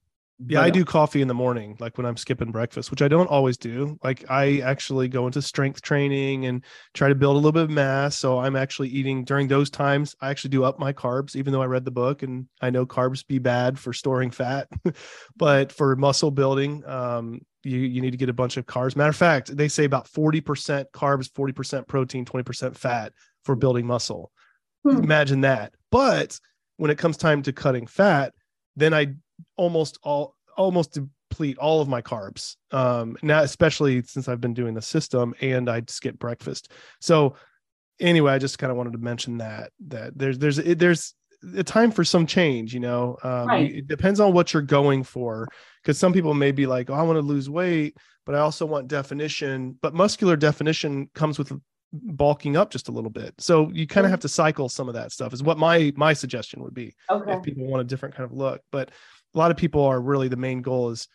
Yeah, 0.48 0.62
I 0.62 0.70
do 0.70 0.84
coffee 0.84 1.22
in 1.22 1.28
the 1.28 1.34
morning, 1.34 1.78
like 1.80 1.98
when 1.98 2.06
I'm 2.06 2.18
skipping 2.18 2.52
breakfast, 2.52 2.92
which 2.92 3.02
I 3.02 3.08
don't 3.08 3.28
always 3.28 3.58
do. 3.58 3.98
Like 4.04 4.30
I 4.30 4.60
actually 4.60 5.08
go 5.08 5.26
into 5.26 5.42
strength 5.42 5.82
training 5.82 6.46
and 6.46 6.64
try 6.94 7.10
to 7.10 7.16
build 7.16 7.36
a 7.36 7.38
little 7.38 7.52
bit 7.52 7.64
of 7.64 7.70
mass. 7.70 8.18
So 8.18 8.40
I'm 8.40 8.56
actually 8.56 8.90
eating 8.90 9.24
during 9.24 9.48
those 9.48 9.70
times. 9.70 10.16
I 10.22 10.30
actually 10.30 10.50
do 10.50 10.64
up 10.64 10.80
my 10.80 10.94
carbs, 10.94 11.36
even 11.36 11.54
though 11.54 11.62
I 11.62 11.68
read 11.68 11.86
the 11.86 11.92
book 11.92 12.24
and 12.24 12.48
I 12.62 12.70
know 12.70 12.86
carbs 12.86 13.26
be 13.26 13.40
bad 13.40 13.78
for 13.78 13.94
storing 13.94 14.32
fat, 14.32 14.68
but 15.36 15.72
for 15.72 15.96
muscle 15.96 16.32
building, 16.32 16.84
um, 16.86 17.42
you 17.64 17.80
you 17.80 18.02
need 18.02 18.12
to 18.12 18.18
get 18.18 18.30
a 18.30 18.34
bunch 18.34 18.58
of 18.58 18.66
carbs. 18.66 18.96
Matter 18.96 19.10
of 19.10 19.16
fact, 19.16 19.56
they 19.56 19.68
say 19.68 19.86
about 19.86 20.08
40% 20.08 20.86
carbs, 20.94 21.30
40% 21.32 21.88
protein, 21.88 22.26
20% 22.26 22.76
fat 22.76 23.14
for 23.44 23.56
building 23.56 23.86
muscle. 23.86 24.32
Hmm. 24.84 24.98
Imagine 24.98 25.42
that. 25.42 25.74
But 25.92 26.40
when 26.78 26.92
it 26.92 26.98
comes 26.98 27.18
time 27.18 27.42
to 27.44 27.54
cutting 27.54 27.88
fat, 27.88 28.34
then 28.76 28.94
I 28.94 29.14
almost 29.56 29.98
all 30.04 30.36
almost 30.58 30.94
deplete 31.30 31.58
all 31.58 31.82
of 31.82 31.88
my 31.88 32.02
carbs. 32.02 32.56
Um, 32.72 33.18
now, 33.24 33.42
especially 33.42 34.04
since 34.04 34.28
I've 34.28 34.42
been 34.42 34.54
doing 34.54 34.74
the 34.74 34.82
system 34.82 35.34
and 35.42 35.70
I 35.70 35.82
skip 35.88 36.20
breakfast. 36.20 36.72
So 37.02 37.36
anyway, 38.00 38.34
I 38.34 38.38
just 38.40 38.60
kind 38.60 38.72
of 38.72 38.78
wanted 38.78 38.94
to 38.94 39.00
mention 39.00 39.38
that 39.40 39.72
that 39.88 40.18
there's 40.18 40.38
there's 40.38 40.60
it, 40.60 40.80
there's 40.80 41.16
a 41.58 41.64
time 41.64 41.92
for 41.92 42.04
some 42.04 42.26
change. 42.26 42.74
You 42.74 42.80
know, 42.80 43.18
um, 43.24 43.48
Right. 43.48 43.76
it 43.76 43.88
depends 43.88 44.20
on 44.20 44.34
what 44.34 44.54
you're 44.54 44.62
going 44.62 45.04
for. 45.04 45.48
Because 45.82 45.98
some 45.98 46.14
people 46.14 46.34
may 46.34 46.52
be 46.52 46.66
like, 46.66 46.90
oh, 46.90 46.94
I 46.94 47.02
want 47.04 47.18
to 47.18 47.22
lose 47.22 47.50
weight, 47.50 47.98
but 48.26 48.36
I 48.36 48.40
also 48.40 48.66
want 48.66 48.88
definition. 48.88 49.78
But 49.82 49.94
muscular 49.94 50.38
definition 50.38 51.10
comes 51.14 51.38
with 51.38 51.52
bulking 51.92 52.56
up 52.58 52.70
just 52.72 52.88
a 52.88 52.92
little 52.92 53.10
bit. 53.10 53.34
So 53.40 53.70
you 53.74 53.86
kind 53.86 54.06
of 54.06 54.12
have 54.12 54.22
to 54.22 54.30
cycle 54.30 54.70
some 54.70 54.88
of 54.88 54.94
that 54.96 55.12
stuff. 55.12 55.34
Is 55.34 55.44
what 55.44 55.58
my 55.58 55.92
my 55.96 56.14
suggestion 56.14 56.64
would 56.64 56.74
be 56.74 56.96
Okay. 57.10 57.34
if 57.34 57.42
people 57.44 57.66
want 57.66 57.82
a 57.82 57.86
different 57.86 58.16
kind 58.16 58.30
of 58.30 58.36
look. 58.38 58.62
But 58.72 58.92
a 59.34 59.38
lot 59.38 59.52
of 59.52 59.58
people 59.58 59.84
are 59.84 60.00
really 60.00 60.28
the 60.28 60.36
main 60.36 60.62
goal 60.62 60.90
is 60.90 61.08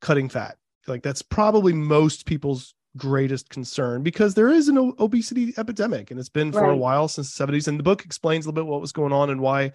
cutting 0.00 0.28
fat. 0.28 0.56
Like 0.86 1.02
that's 1.02 1.22
probably 1.22 1.72
most 1.72 2.26
people's 2.26 2.74
greatest 2.96 3.48
concern 3.48 4.02
because 4.02 4.34
there 4.34 4.50
is 4.50 4.68
an 4.68 4.94
obesity 4.98 5.54
epidemic 5.56 6.10
and 6.10 6.20
it's 6.20 6.28
been 6.28 6.52
for 6.52 6.64
a 6.64 6.76
while 6.76 7.08
since 7.08 7.34
the 7.34 7.46
70s. 7.46 7.68
And 7.68 7.78
the 7.78 7.84
book 7.84 8.04
explains 8.04 8.44
a 8.44 8.48
little 8.48 8.64
bit 8.64 8.70
what 8.70 8.80
was 8.80 8.92
going 8.92 9.12
on 9.12 9.30
and 9.30 9.40
why 9.40 9.72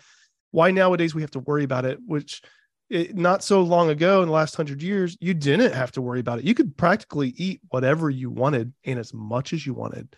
why 0.52 0.72
nowadays 0.72 1.14
we 1.14 1.22
have 1.22 1.32
to 1.32 1.40
worry 1.40 1.64
about 1.64 1.86
it, 1.86 2.00
which 2.06 2.42
it, 2.90 3.16
not 3.16 3.44
so 3.44 3.62
long 3.62 3.90
ago 3.90 4.22
in 4.22 4.28
the 4.28 4.34
last 4.34 4.56
hundred 4.56 4.82
years, 4.82 5.18
you 5.20 5.34
didn't 5.34 5.74
have 5.74 5.92
to 5.94 6.02
worry 6.02 6.22
about 6.22 6.40
it. 6.40 6.46
You 6.46 6.54
could 6.54 6.78
practically 6.78 7.34
eat 7.36 7.62
whatever 7.70 8.10
you 8.10 8.30
wanted 8.30 8.74
and 8.86 8.98
as 8.98 9.14
much 9.14 9.52
as 9.52 9.66
you 9.66 9.74
wanted. 9.74 10.16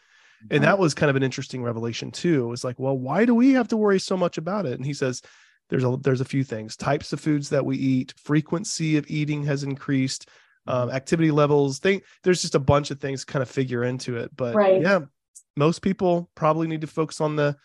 And 0.52 0.64
that 0.64 0.80
was 0.80 0.94
kind 0.94 1.10
of 1.10 1.16
an 1.16 1.24
interesting 1.24 1.64
revelation 1.64 2.12
too. 2.12 2.46
It 2.46 2.48
was 2.48 2.64
like, 2.64 2.80
well, 2.80 2.98
why 2.98 3.26
do 3.26 3.36
we 3.36 3.54
have 3.54 3.68
to 3.70 3.78
worry 3.78 4.00
so 4.00 4.16
much 4.16 4.38
about 4.38 4.66
it? 4.66 4.74
And 4.74 4.86
he 4.86 4.94
says, 4.94 5.22
there's 5.70 5.84
a 5.84 5.98
there's 6.02 6.22
a 6.22 6.26
few 6.26 6.44
things. 6.44 6.76
Types 6.76 7.14
of 7.14 7.20
foods 7.20 7.50
that 7.50 7.66
we 7.66 7.78
eat, 7.78 8.14
frequency 8.18 8.98
of 8.98 9.10
eating 9.10 9.44
has 9.46 9.64
increased, 9.64 10.30
um, 10.68 10.90
activity 10.90 11.32
levels. 11.32 11.80
Think 11.80 12.04
there's 12.24 12.42
just 12.42 12.56
a 12.56 12.60
bunch 12.60 12.92
of 12.92 13.00
things 13.00 13.24
kind 13.24 13.42
of 13.42 13.50
figure 13.50 13.84
into 13.84 14.18
it. 14.18 14.36
But 14.36 14.56
Right. 14.56 14.82
yeah, 14.82 15.02
most 15.56 15.82
people 15.82 16.30
probably 16.36 16.68
need 16.68 16.82
to 16.82 16.88
focus 16.88 17.22
on 17.22 17.36
the, 17.36 17.56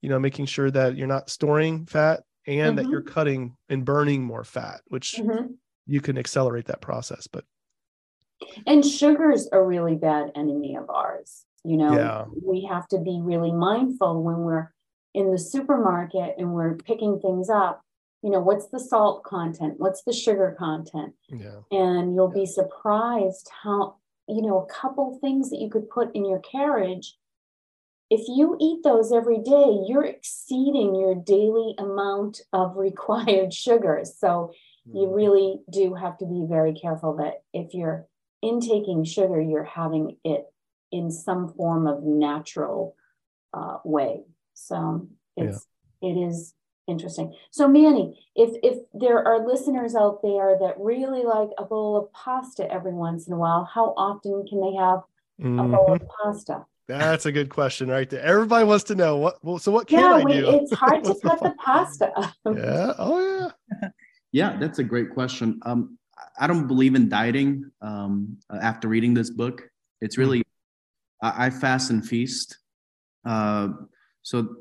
you 0.00 0.08
know, 0.08 0.18
making 0.18 0.46
sure 0.46 0.70
that 0.70 0.96
you're 0.96 1.06
not 1.06 1.30
storing 1.30 1.86
fat 1.86 2.24
and 2.46 2.76
that 2.78 2.86
Mhm. 2.86 2.90
you're 2.90 3.02
cutting 3.02 3.56
and 3.68 3.84
burning 3.84 4.22
more 4.24 4.44
fat, 4.44 4.80
which 4.88 5.14
Mhm. 5.18 5.54
you 5.86 6.00
can 6.00 6.18
accelerate 6.18 6.66
that 6.66 6.80
process. 6.80 7.26
But 7.28 7.44
And 8.66 8.84
sugar's 8.84 9.48
a 9.52 9.62
really 9.62 9.94
bad 9.94 10.32
enemy 10.34 10.76
of 10.76 10.90
ours. 10.90 11.44
You 11.64 11.76
know, 11.76 11.94
Yeah. 11.94 12.24
we 12.44 12.64
have 12.68 12.88
to 12.88 12.98
be 12.98 13.20
really 13.22 13.52
mindful 13.52 14.22
when 14.22 14.38
we're 14.38 14.72
in 15.14 15.30
the 15.30 15.38
supermarket 15.38 16.34
and 16.38 16.52
we're 16.52 16.74
picking 16.74 17.20
things 17.20 17.48
up. 17.50 17.82
You 18.22 18.30
know, 18.30 18.40
what's 18.40 18.68
the 18.68 18.78
salt 18.78 19.24
content? 19.24 19.74
What's 19.78 20.02
the 20.04 20.12
sugar 20.12 20.54
content? 20.58 21.14
yeah, 21.28 21.60
And 21.70 22.14
you'll 22.14 22.30
be 22.30 22.46
surprised 22.46 23.50
how, 23.62 23.96
you 24.28 24.42
know, 24.42 24.60
a 24.60 24.72
couple 24.72 25.18
things 25.20 25.50
that 25.50 25.58
you 25.58 25.68
could 25.68 25.90
put 25.90 26.14
in 26.14 26.24
your 26.24 26.38
carriage. 26.38 27.16
If 28.10 28.28
you 28.28 28.56
eat 28.60 28.84
those 28.84 29.12
every 29.12 29.38
day, 29.38 29.84
you're 29.86 30.04
exceeding 30.04 30.94
your 30.94 31.14
daily 31.14 31.74
amount 31.78 32.42
of 32.52 32.76
required 32.76 33.52
sugars. 33.52 34.16
So, 34.16 34.52
you 34.92 35.14
really 35.14 35.60
do 35.70 35.94
have 35.94 36.18
to 36.18 36.26
be 36.26 36.44
very 36.48 36.74
careful 36.74 37.16
that 37.16 37.42
if 37.52 37.72
you're 37.72 38.06
intaking 38.42 39.04
sugar, 39.04 39.40
you're 39.40 39.62
having 39.62 40.16
it 40.24 40.46
in 40.90 41.10
some 41.10 41.52
form 41.54 41.86
of 41.86 42.02
natural 42.02 42.96
uh, 43.54 43.78
way. 43.84 44.22
So 44.54 45.08
it's 45.36 45.66
it 46.00 46.14
is 46.14 46.54
Interesting. 46.88 47.32
So 47.52 47.68
Manny, 47.68 48.26
if 48.34 48.56
if 48.62 48.78
there 48.92 49.24
are 49.24 49.46
listeners 49.46 49.94
out 49.94 50.20
there 50.20 50.58
that 50.60 50.74
really 50.78 51.22
like 51.22 51.50
a 51.56 51.64
bowl 51.64 51.96
of 51.96 52.12
pasta 52.12 52.68
every 52.72 52.92
once 52.92 53.28
in 53.28 53.32
a 53.32 53.36
while, 53.36 53.68
how 53.72 53.94
often 53.96 54.44
can 54.48 54.60
they 54.60 54.74
have 54.74 54.98
mm-hmm. 55.40 55.60
a 55.60 55.68
bowl 55.68 55.92
of 55.92 56.00
mm-hmm. 56.00 56.08
pasta? 56.24 56.66
That's 56.88 57.24
a 57.24 57.30
good 57.30 57.50
question 57.50 57.88
right 57.88 58.10
there. 58.10 58.20
Everybody 58.20 58.64
wants 58.64 58.82
to 58.84 58.96
know 58.96 59.16
what 59.16 59.42
well, 59.44 59.58
so 59.58 59.70
what 59.70 59.86
can 59.86 60.00
yeah, 60.00 60.14
I 60.14 60.24
we, 60.24 60.32
do? 60.32 60.50
It's 60.50 60.72
hard 60.72 61.04
to 61.04 61.14
cut 61.22 61.40
the 61.40 61.54
pasta. 61.64 62.10
yeah. 62.46 62.94
Oh 62.98 63.50
yeah. 63.80 63.88
Yeah, 64.34 64.56
that's 64.56 64.78
a 64.78 64.84
great 64.84 65.10
question. 65.10 65.60
Um, 65.66 65.98
I 66.40 66.46
don't 66.46 66.66
believe 66.66 66.94
in 66.94 67.10
dieting. 67.10 67.70
Um, 67.82 68.38
after 68.50 68.88
reading 68.88 69.12
this 69.12 69.28
book, 69.28 69.62
it's 70.00 70.16
really 70.16 70.38
mm-hmm. 70.38 71.40
I, 71.40 71.46
I 71.46 71.50
fast 71.50 71.90
and 71.90 72.04
feast. 72.04 72.58
Uh, 73.26 73.68
so 74.22 74.56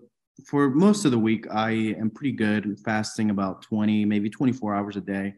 for 0.46 0.70
most 0.70 1.06
of 1.06 1.12
the 1.12 1.20
week, 1.20 1.46
I 1.52 1.72
am 1.72 2.10
pretty 2.10 2.32
good 2.32 2.78
fasting 2.84 3.30
about 3.30 3.62
20, 3.64 4.06
maybe 4.06 4.30
24 4.30 4.76
hours 4.76 4.96
a 4.96 5.02
day. 5.02 5.36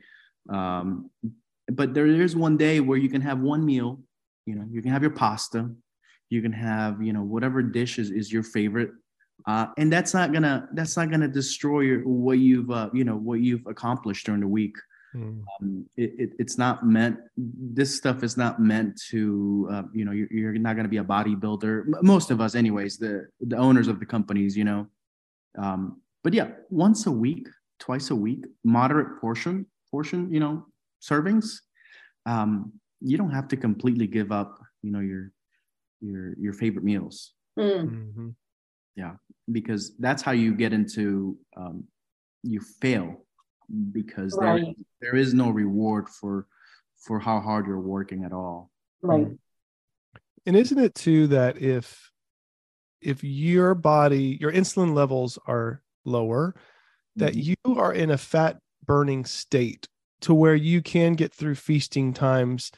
Um, 0.49 1.09
but 1.71 1.93
there 1.93 2.07
is 2.07 2.36
one 2.36 2.57
day 2.57 2.79
where 2.79 2.97
you 2.97 3.09
can 3.09 3.21
have 3.21 3.39
one 3.39 3.65
meal, 3.65 4.01
you 4.45 4.55
know, 4.55 4.65
you 4.69 4.81
can 4.81 4.91
have 4.91 5.01
your 5.01 5.12
pasta, 5.12 5.69
you 6.29 6.41
can 6.41 6.51
have, 6.51 7.01
you 7.01 7.13
know, 7.13 7.23
whatever 7.23 7.62
dish 7.62 7.99
is, 7.99 8.12
is 8.12 8.31
your 8.31 8.43
favorite. 8.43 8.91
Uh, 9.47 9.67
and 9.77 9.91
that's 9.91 10.13
not 10.13 10.31
gonna 10.31 10.69
that's 10.73 10.95
not 10.95 11.09
gonna 11.12 11.27
destroy 11.27 11.81
your, 11.81 11.99
what 12.07 12.38
you've 12.38 12.71
uh, 12.71 12.89
you 12.93 13.03
know 13.03 13.15
what 13.15 13.39
you've 13.39 13.65
accomplished 13.67 14.25
during 14.25 14.39
the 14.39 14.47
week. 14.47 14.75
Mm. 15.15 15.43
Um, 15.62 15.86
it, 15.95 16.13
it, 16.17 16.30
it's 16.39 16.58
not 16.58 16.86
meant. 16.86 17.17
This 17.38 17.95
stuff 17.95 18.23
is 18.23 18.38
not 18.38 18.60
meant 18.60 18.99
to. 19.10 19.67
Uh, 19.71 19.84
you 19.93 20.06
know, 20.06 20.12
you're, 20.12 20.32
you're 20.32 20.54
not 20.54 20.73
going 20.73 20.86
to 20.86 20.89
be 20.89 20.97
a 20.97 21.04
bodybuilder. 21.04 22.02
Most 22.02 22.32
of 22.32 22.41
us, 22.41 22.56
anyways. 22.56 22.97
The 22.97 23.28
the 23.41 23.58
owners 23.58 23.88
of 23.88 23.99
the 23.99 24.06
companies, 24.06 24.58
you 24.58 24.63
know. 24.63 24.88
Um, 25.58 26.02
but 26.23 26.34
yeah, 26.34 26.49
once 26.69 27.06
a 27.06 27.12
week, 27.12 27.47
twice 27.80 28.10
a 28.10 28.15
week, 28.15 28.45
moderate 28.63 29.19
portion 29.21 29.65
portion. 29.91 30.34
You 30.34 30.39
know, 30.39 30.65
servings. 31.02 31.58
Um, 32.26 32.73
you 33.02 33.17
don't 33.17 33.32
have 33.32 33.47
to 33.49 33.58
completely 33.58 34.08
give 34.08 34.32
up. 34.32 34.60
You 34.82 34.91
know 34.91 34.99
your 34.99 35.32
your 36.02 36.34
your 36.39 36.54
favorite 36.54 36.84
meals. 36.84 37.34
Mm. 37.60 37.89
Mm-hmm. 37.89 38.30
Yeah, 38.95 39.13
because 39.52 39.95
that's 39.97 40.21
how 40.21 40.32
you 40.32 40.56
get 40.56 40.73
into. 40.73 41.38
Um, 41.56 41.86
you 42.43 42.60
fail 42.82 43.22
because 43.91 44.38
right. 44.39 44.63
there, 44.63 44.73
there 45.02 45.15
is 45.15 45.34
no 45.34 45.49
reward 45.49 46.10
for 46.10 46.47
for 46.97 47.19
how 47.19 47.39
hard 47.39 47.67
you're 47.67 47.80
working 47.80 48.23
at 48.23 48.32
all 48.32 48.69
right 49.02 49.28
and 50.45 50.56
isn't 50.56 50.80
it 50.80 50.95
too 50.95 51.28
that 51.28 51.62
if 51.62 52.12
if 53.02 53.23
your 53.23 53.76
body 53.76 54.38
your 54.39 54.52
insulin 54.52 54.93
levels 54.93 55.38
are 55.47 55.82
lower 56.06 56.56
that 57.15 57.34
mm-hmm. 57.34 57.54
you 57.65 57.80
are 57.80 57.93
in 57.93 58.12
a 58.12 58.17
fat 58.17 58.58
burning 58.86 59.26
state 59.26 59.88
to 60.21 60.34
where 60.34 60.56
you 60.56 60.82
can 60.82 61.13
get 61.13 61.34
through 61.34 61.56
feasting 61.56 62.13
times 62.13 62.71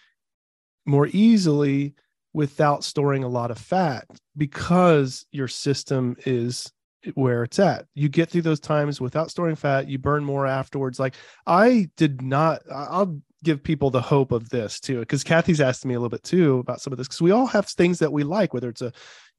more 0.86 1.08
easily 1.08 1.94
without 2.34 2.84
storing 2.84 3.24
a 3.24 3.30
lot 3.30 3.52
of 3.52 3.58
fat 3.58 4.06
because 4.36 5.26
your 5.32 5.48
system 5.48 6.16
is 6.26 6.72
where 7.14 7.44
it's 7.44 7.60
at. 7.60 7.86
You 7.94 8.10
get 8.10 8.30
through 8.30 8.42
those 8.42 8.60
times 8.60 9.00
without 9.00 9.30
storing 9.30 9.56
fat, 9.56 9.88
you 9.88 9.98
burn 9.98 10.24
more 10.24 10.48
afterwards. 10.48 11.00
Like 11.00 11.16
I 11.46 11.90
did 11.98 12.22
not, 12.22 12.62
I'll 12.72 13.20
give 13.44 13.64
people 13.64 13.92
the 13.92 14.02
hope 14.02 14.32
of 14.32 14.50
this 14.50 14.80
too, 14.80 15.00
because 15.00 15.24
Kathy's 15.24 15.62
asked 15.62 15.86
me 15.86 15.94
a 15.94 16.00
little 16.00 16.10
bit 16.10 16.24
too 16.24 16.60
about 16.60 16.82
some 16.82 16.92
of 16.94 16.98
this, 16.98 17.08
because 17.08 17.22
we 17.22 17.32
all 17.32 17.46
have 17.46 17.68
things 17.68 18.00
that 18.00 18.12
we 18.12 18.24
like, 18.24 18.54
whether 18.54 18.70
it's 18.70 18.82
a, 18.82 18.92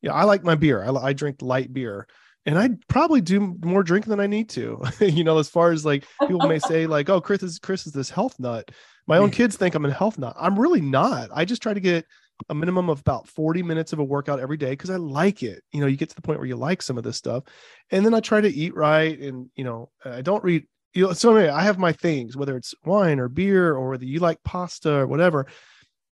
you 0.03 0.09
know, 0.09 0.15
I 0.15 0.25
like 0.25 0.45
my 0.45 0.55
beer, 0.55 0.85
I, 0.85 0.91
I 0.91 1.13
drink 1.13 1.43
light 1.43 1.73
beer. 1.73 2.07
And 2.49 2.61
I 2.61 2.71
probably 2.87 3.21
do 3.21 3.57
more 3.65 3.83
drinking 3.83 4.11
than 4.11 4.21
I 4.21 4.29
need 4.29 4.49
to, 4.51 4.81
you 5.01 5.25
know, 5.25 5.39
as 5.39 5.49
far 5.49 5.73
as 5.73 5.85
like 5.85 6.05
people 6.21 6.47
may 6.47 6.61
say, 6.61 6.87
like, 6.87 7.11
oh, 7.11 7.21
Chris 7.21 7.43
is 7.43 7.59
Chris 7.59 7.89
is 7.89 7.93
this 7.93 8.09
health 8.09 8.39
nut. 8.39 8.71
My 9.09 9.19
own 9.19 9.31
kids 9.31 9.57
think 9.57 9.75
I'm 9.75 9.85
a 9.85 9.91
health 9.93 10.17
nut. 10.17 10.37
I'm 10.39 10.59
really 10.59 10.81
not. 10.81 11.31
I 11.33 11.45
just 11.45 11.61
try 11.61 11.75
to 11.75 11.81
get 11.81 12.07
a 12.49 12.55
minimum 12.55 12.89
of 12.89 13.01
about 13.01 13.27
40 13.29 13.63
minutes 13.63 13.93
of 13.93 13.99
a 13.99 14.05
workout 14.05 14.41
every 14.41 14.57
day 14.57 14.71
because 14.71 14.91
I 14.91 14.97
like 14.97 15.43
it. 15.43 15.63
You 15.73 15.81
know, 15.81 15.87
you 15.87 15.97
get 15.97 16.11
to 16.11 16.17
the 16.17 16.23
point 16.23 16.39
where 16.39 16.49
you 16.49 16.57
like 16.57 16.83
some 16.83 16.99
of 16.99 17.05
this 17.05 17.17
stuff. 17.17 17.45
And 17.91 18.05
then 18.05 18.15
I 18.15 18.21
try 18.21 18.41
to 18.41 18.49
eat 18.49 18.75
right. 18.75 19.19
And, 19.19 19.51
you 19.57 19.65
know, 19.65 19.91
I 20.05 20.23
don't 20.23 20.45
read, 20.45 20.67
you 20.95 21.07
know, 21.07 21.13
so 21.13 21.35
anyway, 21.35 21.53
I 21.53 21.63
have 21.63 21.79
my 21.79 21.93
things, 21.93 22.37
whether 22.37 22.57
it's 22.57 22.75
wine 22.85 23.19
or 23.19 23.29
beer 23.29 23.75
or 23.75 23.91
whether 23.91 24.05
you 24.05 24.19
like 24.19 24.43
pasta 24.45 24.93
or 24.93 25.07
whatever. 25.07 25.47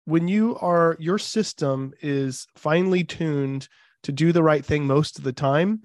When 0.05 0.29
you 0.29 0.57
are, 0.61 0.97
your 0.99 1.19
system 1.19 1.93
is 2.01 2.47
finely 2.57 3.05
tuned 3.05 3.69
to 4.03 4.13
do 4.13 4.33
the 4.33 4.43
right 4.43 4.65
thing 4.65 4.87
most 4.87 5.19
of 5.19 5.25
the 5.25 5.33
time, 5.33 5.83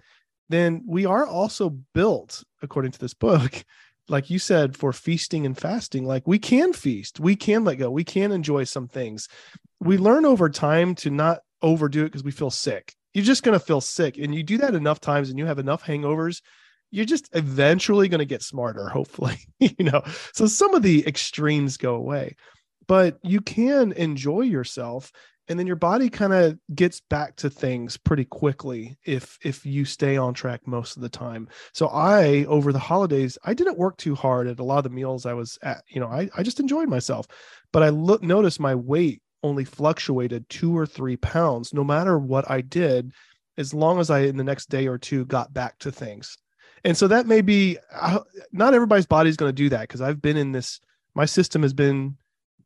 then 0.50 0.84
we 0.88 1.06
are 1.06 1.26
also 1.26 1.78
built, 1.94 2.44
according 2.62 2.92
to 2.92 3.00
this 3.00 3.14
book, 3.14 3.64
like 4.10 4.30
you 4.30 4.40
said, 4.40 4.78
for 4.78 4.94
feasting 4.94 5.46
and 5.46 5.58
fasting. 5.58 6.06
Like 6.06 6.26
we 6.26 6.40
can 6.40 6.74
feast, 6.74 7.20
we 7.20 7.36
can 7.36 7.64
let 7.64 7.76
go, 7.76 7.92
we 7.92 8.04
can 8.04 8.32
enjoy 8.32 8.64
some 8.64 8.88
things 8.88 9.28
we 9.80 9.98
learn 9.98 10.26
over 10.26 10.50
time 10.50 10.96
to 10.96 11.10
not 11.10 11.40
overdo 11.62 12.04
it 12.04 12.06
because 12.06 12.24
we 12.24 12.32
feel 12.32 12.50
sick. 12.50 12.96
You're 13.14 13.26
just 13.26 13.44
going 13.44 13.58
to 13.58 13.66
feel 13.66 13.82
sick. 13.82 14.18
And 14.18 14.34
you 14.34 14.44
do 14.44 14.58
that 14.60 14.76
enough 14.76 15.00
times 15.00 15.30
and 15.30 15.40
you 15.40 15.46
have 15.46 15.60
enough 15.60 15.84
hangovers, 15.84 16.42
you're 16.92 17.06
just 17.06 17.30
eventually 17.34 18.08
going 18.08 18.20
to 18.20 18.26
get 18.26 18.44
smarter, 18.44 18.88
hopefully, 18.94 19.38
you 19.60 19.86
know. 19.86 20.04
So 20.34 20.48
some 20.48 20.74
of 20.74 20.84
the 20.84 21.06
extremes 21.08 21.78
go 21.78 21.96
away, 21.96 22.36
but 22.88 23.20
you 23.24 23.42
can 23.42 23.92
enjoy 23.94 24.42
yourself 24.42 25.12
and 25.50 25.58
then 25.58 25.68
your 25.68 25.76
body 25.76 26.10
kind 26.10 26.34
of 26.34 26.58
gets 26.76 27.00
back 27.00 27.36
to 27.36 27.50
things 27.50 27.98
pretty 27.98 28.26
quickly 28.26 28.98
if 29.06 29.38
if 29.44 29.66
you 29.66 29.86
stay 29.86 30.18
on 30.18 30.34
track 30.34 30.66
most 30.66 30.96
of 30.96 31.02
the 31.02 31.10
time 31.10 31.48
so 31.74 31.88
i 31.88 32.46
over 32.46 32.72
the 32.74 32.80
holidays 32.80 33.38
i 33.44 33.54
didn't 33.54 33.78
work 33.78 33.98
too 33.98 34.16
hard 34.16 34.48
at 34.48 34.60
a 34.60 34.64
lot 34.64 34.78
of 34.78 34.84
the 34.84 34.90
meals 34.90 35.26
i 35.26 35.34
was 35.34 35.58
at 35.64 35.84
you 35.88 36.00
know 36.00 36.08
i, 36.08 36.30
I 36.38 36.44
just 36.44 36.60
enjoyed 36.60 36.90
myself 36.90 37.28
but 37.72 37.84
i 37.84 37.90
look 37.90 38.24
noticed 38.24 38.60
my 38.60 38.76
weight 38.76 39.22
only 39.44 39.64
fluctuated 39.64 40.48
two 40.50 40.78
or 40.78 40.86
three 40.86 41.18
pounds, 41.18 41.74
no 41.74 41.84
matter 41.84 42.18
what 42.18 42.50
I 42.50 42.62
did, 42.62 43.12
as 43.58 43.74
long 43.74 44.00
as 44.00 44.10
I 44.10 44.20
in 44.20 44.38
the 44.38 44.44
next 44.44 44.70
day 44.70 44.88
or 44.88 44.98
two 44.98 45.26
got 45.26 45.54
back 45.54 45.78
to 45.80 45.92
things. 45.92 46.38
And 46.84 46.96
so 46.96 47.08
that 47.08 47.26
may 47.26 47.42
be 47.42 47.78
uh, 47.94 48.20
not 48.52 48.74
everybody's 48.74 49.08
body 49.08 49.30
is 49.30 49.38
going 49.38 49.50
to 49.50 49.54
do 49.54 49.70
that 49.70 49.82
because 49.82 50.02
I've 50.02 50.22
been 50.22 50.38
in 50.38 50.52
this, 50.52 50.80
my 51.16 51.26
system 51.26 51.64
has 51.64 51.74
been 51.74 52.18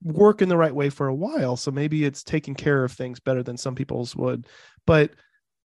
working 0.04 0.50
the 0.50 0.58
right 0.58 0.74
way 0.74 0.90
for 0.90 1.08
a 1.08 1.16
while. 1.16 1.56
So 1.56 1.72
maybe 1.72 2.06
it's 2.06 2.24
taking 2.24 2.56
care 2.56 2.84
of 2.84 2.92
things 2.92 3.20
better 3.20 3.44
than 3.44 3.58
some 3.58 3.76
people's 3.76 4.16
would. 4.16 4.48
But 4.86 5.12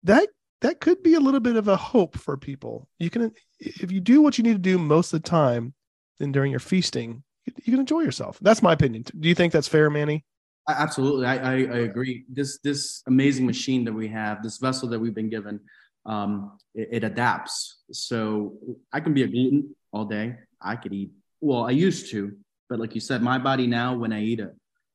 that 0.05 0.29
that 0.61 0.81
could 0.81 1.03
be 1.03 1.15
a 1.15 1.21
little 1.21 1.41
bit 1.41 1.57
of 1.57 1.69
a 1.69 1.77
hope 1.77 2.19
for 2.19 2.37
people. 2.37 2.89
You 2.99 3.11
can 3.11 3.33
if 3.59 3.91
you 3.91 4.01
do 4.01 4.23
what 4.23 4.39
you 4.39 4.45
need 4.45 4.53
to 4.53 4.59
do 4.59 4.79
most 4.79 5.13
of 5.13 5.23
the 5.23 5.29
time, 5.29 5.75
then 6.19 6.33
during 6.33 6.51
your 6.51 6.61
feasting, 6.61 7.23
you 7.47 7.73
can 7.73 7.81
enjoy 7.81 8.01
yourself. 8.01 8.39
That's 8.41 8.63
my 8.63 8.73
opinion. 8.73 9.05
Do 9.19 9.29
you 9.29 9.35
think 9.35 9.53
that's 9.53 9.69
fair, 9.69 9.91
Manny? 9.91 10.25
Absolutely, 10.69 11.27
I, 11.27 11.37
I, 11.37 11.53
I, 11.53 11.79
agree. 11.79 12.25
This 12.29 12.59
this 12.63 13.03
amazing 13.07 13.47
machine 13.47 13.85
that 13.85 13.93
we 13.93 14.07
have, 14.09 14.43
this 14.43 14.59
vessel 14.59 14.89
that 14.91 15.01
we've 15.01 15.15
been 15.15 15.31
given, 15.31 15.59
um, 16.07 16.59
it, 16.75 16.89
it, 16.93 17.05
adapts. 17.05 17.83
So 17.91 18.59
I 18.93 19.01
can 19.01 19.13
be 19.13 19.23
a 19.23 19.27
gluten 19.27 19.75
all 19.91 20.05
day. 20.05 20.37
I 20.61 20.77
could 20.77 20.93
eat. 20.93 21.11
Well, 21.41 21.65
I 21.65 21.71
used 21.71 22.11
to, 22.13 22.37
but 22.71 22.79
like 22.79 22.95
you 22.95 23.01
said, 23.01 23.21
my 23.21 23.37
body 23.37 23.67
now, 23.67 23.95
when 23.95 24.13
I 24.13 24.23
eat 24.23 24.41
a 24.41 24.53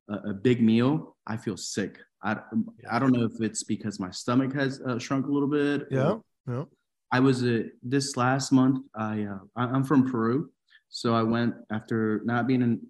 a, 0.09 0.29
a 0.29 0.33
big 0.33 0.61
meal, 0.61 1.15
I 1.27 1.37
feel 1.37 1.57
sick. 1.57 1.99
I 2.23 2.37
I 2.89 2.99
don't 2.99 3.11
know 3.11 3.25
if 3.25 3.39
it's 3.41 3.63
because 3.63 3.99
my 3.99 4.11
stomach 4.11 4.53
has 4.53 4.81
uh, 4.81 4.97
shrunk 4.97 5.27
a 5.27 5.31
little 5.31 5.49
bit. 5.49 5.87
Yeah. 5.91 6.15
Yeah. 6.47 6.65
I 7.11 7.19
was 7.19 7.43
uh, 7.43 7.63
this 7.83 8.17
last 8.17 8.51
month. 8.51 8.85
I 8.95 9.23
uh, 9.23 9.39
I'm 9.55 9.83
from 9.83 10.09
Peru, 10.09 10.49
so 10.89 11.13
I 11.13 11.23
went 11.23 11.53
after 11.71 12.21
not 12.25 12.47
being 12.47 12.61
in 12.61 12.81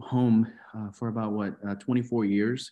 home 0.00 0.50
uh, 0.76 0.90
for 0.92 1.08
about 1.08 1.32
what 1.32 1.54
uh, 1.68 1.74
24 1.76 2.24
years. 2.24 2.70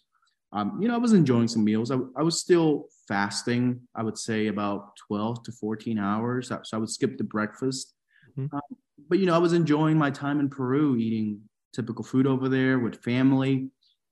Um, 0.52 0.78
you 0.80 0.88
know, 0.88 0.94
I 0.94 0.98
was 0.98 1.12
enjoying 1.12 1.48
some 1.48 1.64
meals. 1.64 1.90
I, 1.90 1.96
I 2.16 2.22
was 2.22 2.40
still 2.40 2.87
fasting. 3.08 3.80
I 3.94 4.02
would 4.02 4.18
say 4.18 4.48
about 4.48 4.96
12 5.08 5.44
to 5.44 5.52
14 5.52 5.98
hours. 5.98 6.48
So 6.48 6.61
I 6.74 6.76
would 6.76 6.90
skip 6.90 7.16
the 7.16 7.24
breakfast. 7.24 7.94
Mm-hmm. 8.37 8.54
Um, 8.54 8.61
but 9.08 9.18
you 9.18 9.26
know, 9.26 9.35
I 9.35 9.38
was 9.38 9.54
enjoying 9.54 9.96
my 9.96 10.11
time 10.11 10.40
in 10.40 10.50
Peru, 10.50 10.96
eating 10.96 11.40
typical 11.72 12.04
food 12.04 12.26
over 12.26 12.48
there 12.48 12.78
with 12.78 13.02
family. 13.02 13.68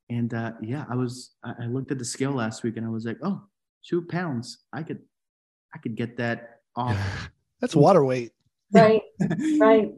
And 0.08 0.32
uh, 0.34 0.52
yeah, 0.60 0.84
I 0.90 0.96
was. 0.96 1.34
I, 1.44 1.54
I 1.62 1.66
looked 1.66 1.92
at 1.92 1.98
the 1.98 2.04
scale 2.04 2.32
last 2.32 2.62
week, 2.62 2.76
and 2.76 2.84
I 2.84 2.88
was 2.90 3.04
like, 3.04 3.18
oh, 3.22 3.42
two 3.86 4.02
pounds. 4.02 4.64
I 4.72 4.82
could, 4.82 5.00
I 5.74 5.78
could 5.78 5.94
get 5.94 6.16
that 6.16 6.60
off. 6.76 6.98
That's 7.60 7.76
water 7.76 8.04
weight. 8.04 8.32
Right. 8.72 9.02
right 9.60 9.92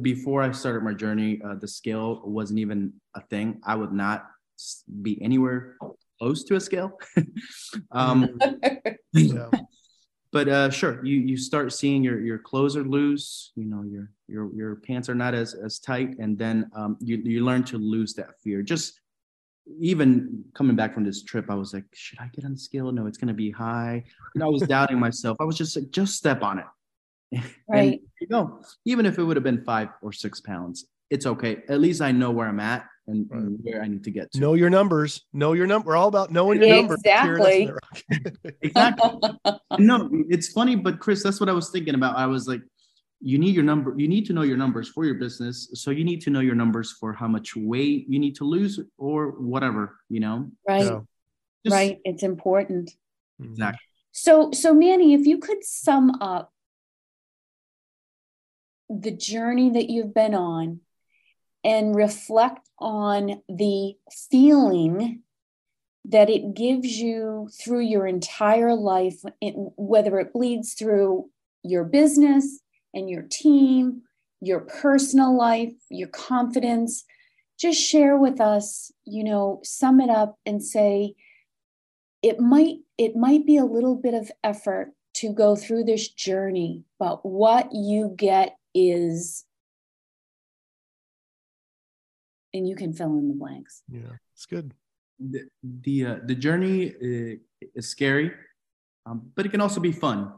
before 0.00 0.42
I 0.42 0.52
started 0.52 0.82
my 0.82 0.94
journey, 0.94 1.40
uh, 1.44 1.56
the 1.56 1.68
scale 1.68 2.22
wasn't 2.24 2.60
even 2.60 2.92
a 3.14 3.20
thing. 3.20 3.60
I 3.64 3.74
would 3.74 3.92
not 3.92 4.26
be 5.02 5.20
anywhere 5.22 5.76
close 6.18 6.44
to 6.44 6.56
a 6.56 6.60
scale. 6.60 6.98
um, 7.90 8.38
yeah. 9.12 9.50
But 10.32 10.48
uh, 10.48 10.70
sure, 10.70 11.04
you 11.04 11.18
you 11.18 11.36
start 11.36 11.72
seeing 11.72 12.02
your 12.02 12.20
your 12.20 12.38
clothes 12.38 12.76
are 12.76 12.84
loose. 12.84 13.52
You 13.54 13.66
know 13.66 13.82
your 13.82 14.10
your 14.28 14.54
your 14.54 14.76
pants 14.76 15.08
are 15.10 15.14
not 15.14 15.34
as 15.34 15.54
as 15.54 15.78
tight, 15.78 16.16
and 16.18 16.38
then 16.38 16.70
um, 16.74 16.96
you 17.00 17.18
you 17.18 17.44
learn 17.44 17.64
to 17.64 17.78
lose 17.78 18.14
that 18.14 18.40
fear. 18.40 18.62
Just 18.62 19.00
even 19.78 20.42
coming 20.54 20.74
back 20.74 20.94
from 20.94 21.04
this 21.04 21.22
trip, 21.22 21.50
I 21.50 21.54
was 21.54 21.74
like, 21.74 21.84
should 21.92 22.18
I 22.18 22.28
get 22.32 22.44
on 22.44 22.52
the 22.52 22.58
scale? 22.58 22.90
No, 22.90 23.06
it's 23.06 23.18
gonna 23.18 23.34
be 23.34 23.50
high. 23.50 24.04
Know, 24.34 24.46
I 24.46 24.48
was 24.48 24.62
doubting 24.62 24.98
myself. 24.98 25.36
I 25.38 25.44
was 25.44 25.56
just 25.56 25.76
like, 25.76 25.90
just 25.90 26.16
step 26.16 26.42
on 26.42 26.58
it 26.58 27.42
Right. 27.68 28.00
you 28.20 28.26
go. 28.26 28.62
Even 28.84 29.06
if 29.06 29.18
it 29.18 29.22
would 29.22 29.36
have 29.36 29.44
been 29.44 29.64
five 29.64 29.88
or 30.02 30.12
six 30.12 30.40
pounds, 30.40 30.86
it's 31.12 31.26
okay. 31.26 31.62
At 31.68 31.80
least 31.80 32.00
I 32.00 32.10
know 32.10 32.30
where 32.30 32.48
I'm 32.48 32.58
at 32.60 32.86
and, 33.06 33.26
Right. 33.30 33.42
and 33.42 33.58
where 33.62 33.82
I 33.82 33.88
need 33.88 34.02
to 34.04 34.10
get 34.10 34.32
to. 34.32 34.40
Know 34.40 34.54
your 34.54 34.70
numbers. 34.70 35.26
Know 35.32 35.52
your 35.52 35.66
number. 35.66 35.88
We're 35.88 35.96
all 35.96 36.08
about 36.08 36.30
knowing 36.30 36.60
your 36.62 36.76
numbers. 36.76 37.00
Exactly. 37.04 37.70
Estimate 37.70 37.78
Rocket. 38.10 38.54
Exactly. 38.62 39.30
no, 39.78 40.08
it's 40.30 40.48
funny, 40.52 40.74
but 40.76 41.00
Chris, 41.00 41.22
that's 41.22 41.38
what 41.38 41.48
I 41.48 41.52
was 41.52 41.70
thinking 41.70 41.94
about. 41.94 42.16
I 42.16 42.26
was 42.26 42.48
like, 42.48 42.62
you 43.20 43.38
need 43.38 43.54
your 43.54 43.62
number, 43.62 43.94
you 43.96 44.08
need 44.08 44.24
to 44.26 44.32
know 44.32 44.42
your 44.42 44.56
numbers 44.56 44.88
for 44.88 45.04
your 45.04 45.14
business. 45.16 45.68
So 45.74 45.90
you 45.90 46.02
need 46.02 46.22
to 46.22 46.30
know 46.30 46.40
your 46.40 46.54
numbers 46.56 46.92
for 46.98 47.12
how 47.12 47.28
much 47.28 47.54
weight 47.54 48.06
you 48.08 48.18
need 48.18 48.34
to 48.36 48.44
lose 48.44 48.80
or 48.98 49.32
whatever, 49.38 49.98
you 50.08 50.20
know? 50.20 50.50
Right. 50.68 50.84
Yeah. 50.84 51.00
Just- 51.64 51.74
Right. 51.76 51.98
It's 52.04 52.22
important. 52.24 52.90
Mm-hmm. 53.40 53.52
Exactly. 53.52 53.78
So, 54.12 54.50
so 54.52 54.74
Manny, 54.74 55.14
if 55.14 55.26
you 55.26 55.38
could 55.38 55.62
sum 55.62 56.10
up 56.20 56.50
the 58.90 59.10
journey 59.12 59.70
that 59.70 59.88
you've 59.88 60.12
been 60.14 60.34
on 60.34 60.80
and 61.64 61.94
reflect 61.94 62.68
on 62.78 63.42
the 63.48 63.94
feeling 64.30 65.22
that 66.04 66.28
it 66.28 66.54
gives 66.54 66.98
you 66.98 67.48
through 67.62 67.80
your 67.80 68.06
entire 68.06 68.74
life, 68.74 69.22
whether 69.76 70.18
it 70.18 70.32
bleeds 70.32 70.74
through 70.74 71.30
your 71.62 71.84
business 71.84 72.60
and 72.92 73.08
your 73.08 73.22
team, 73.22 74.02
your 74.40 74.60
personal 74.60 75.36
life, 75.36 75.72
your 75.88 76.08
confidence, 76.08 77.04
just 77.58 77.80
share 77.80 78.16
with 78.16 78.40
us, 78.40 78.90
you 79.04 79.22
know, 79.22 79.60
sum 79.62 80.00
it 80.00 80.10
up 80.10 80.36
and 80.44 80.62
say, 80.62 81.14
it 82.22 82.38
might 82.38 82.76
it 82.98 83.16
might 83.16 83.44
be 83.44 83.56
a 83.56 83.64
little 83.64 83.96
bit 83.96 84.14
of 84.14 84.30
effort 84.42 84.92
to 85.14 85.32
go 85.32 85.54
through 85.54 85.84
this 85.84 86.08
journey 86.08 86.84
but 86.98 87.24
what 87.26 87.68
you 87.72 88.14
get 88.16 88.56
is 88.74 89.44
and 92.54 92.68
you 92.68 92.76
can 92.76 92.92
fill 92.92 93.18
in 93.18 93.28
the 93.28 93.34
blanks 93.34 93.82
Yeah, 93.88 94.16
it's 94.34 94.46
good. 94.46 94.74
The 95.18 95.48
the, 95.62 96.06
uh, 96.06 96.16
the 96.24 96.34
journey 96.34 96.90
uh, 96.90 97.36
is 97.74 97.88
scary, 97.88 98.32
um, 99.06 99.30
but 99.34 99.46
it 99.46 99.50
can 99.50 99.60
also 99.60 99.80
be 99.80 99.92
fun 99.92 100.32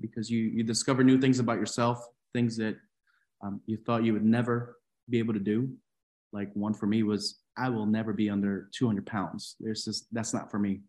because 0.00 0.30
you 0.30 0.40
you 0.40 0.62
discover 0.62 1.02
new 1.02 1.18
things 1.18 1.38
about 1.38 1.58
yourself, 1.58 2.04
things 2.34 2.56
that 2.56 2.76
um, 3.42 3.60
you 3.66 3.76
thought 3.76 4.04
you 4.04 4.12
would 4.12 4.24
never 4.24 4.76
be 5.08 5.18
able 5.18 5.34
to 5.34 5.40
do. 5.40 5.70
Like 6.32 6.50
one 6.54 6.74
for 6.74 6.86
me 6.86 7.02
was 7.02 7.38
I 7.56 7.68
will 7.70 7.86
never 7.86 8.12
be 8.12 8.28
under 8.28 8.68
200 8.76 9.06
pounds. 9.06 9.56
There's 9.60 9.84
just 9.84 10.06
that's 10.12 10.34
not 10.34 10.50
for 10.50 10.58
me. 10.58 10.80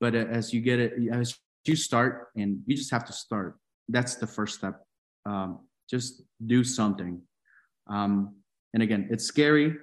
But 0.00 0.14
uh, 0.14 0.26
as 0.30 0.54
you 0.54 0.60
get 0.60 0.78
it, 0.78 0.94
as 1.12 1.36
you 1.66 1.76
start, 1.76 2.28
and 2.36 2.62
you 2.66 2.76
just 2.76 2.90
have 2.90 3.04
to 3.06 3.12
start. 3.12 3.58
That's 3.88 4.14
the 4.14 4.26
first 4.26 4.56
step. 4.58 4.82
Um, 5.26 5.60
just 5.88 6.22
do 6.46 6.64
something. 6.64 7.20
Um, 7.88 8.36
and 8.72 8.82
again, 8.82 9.08
it's 9.10 9.24
scary, 9.24 9.76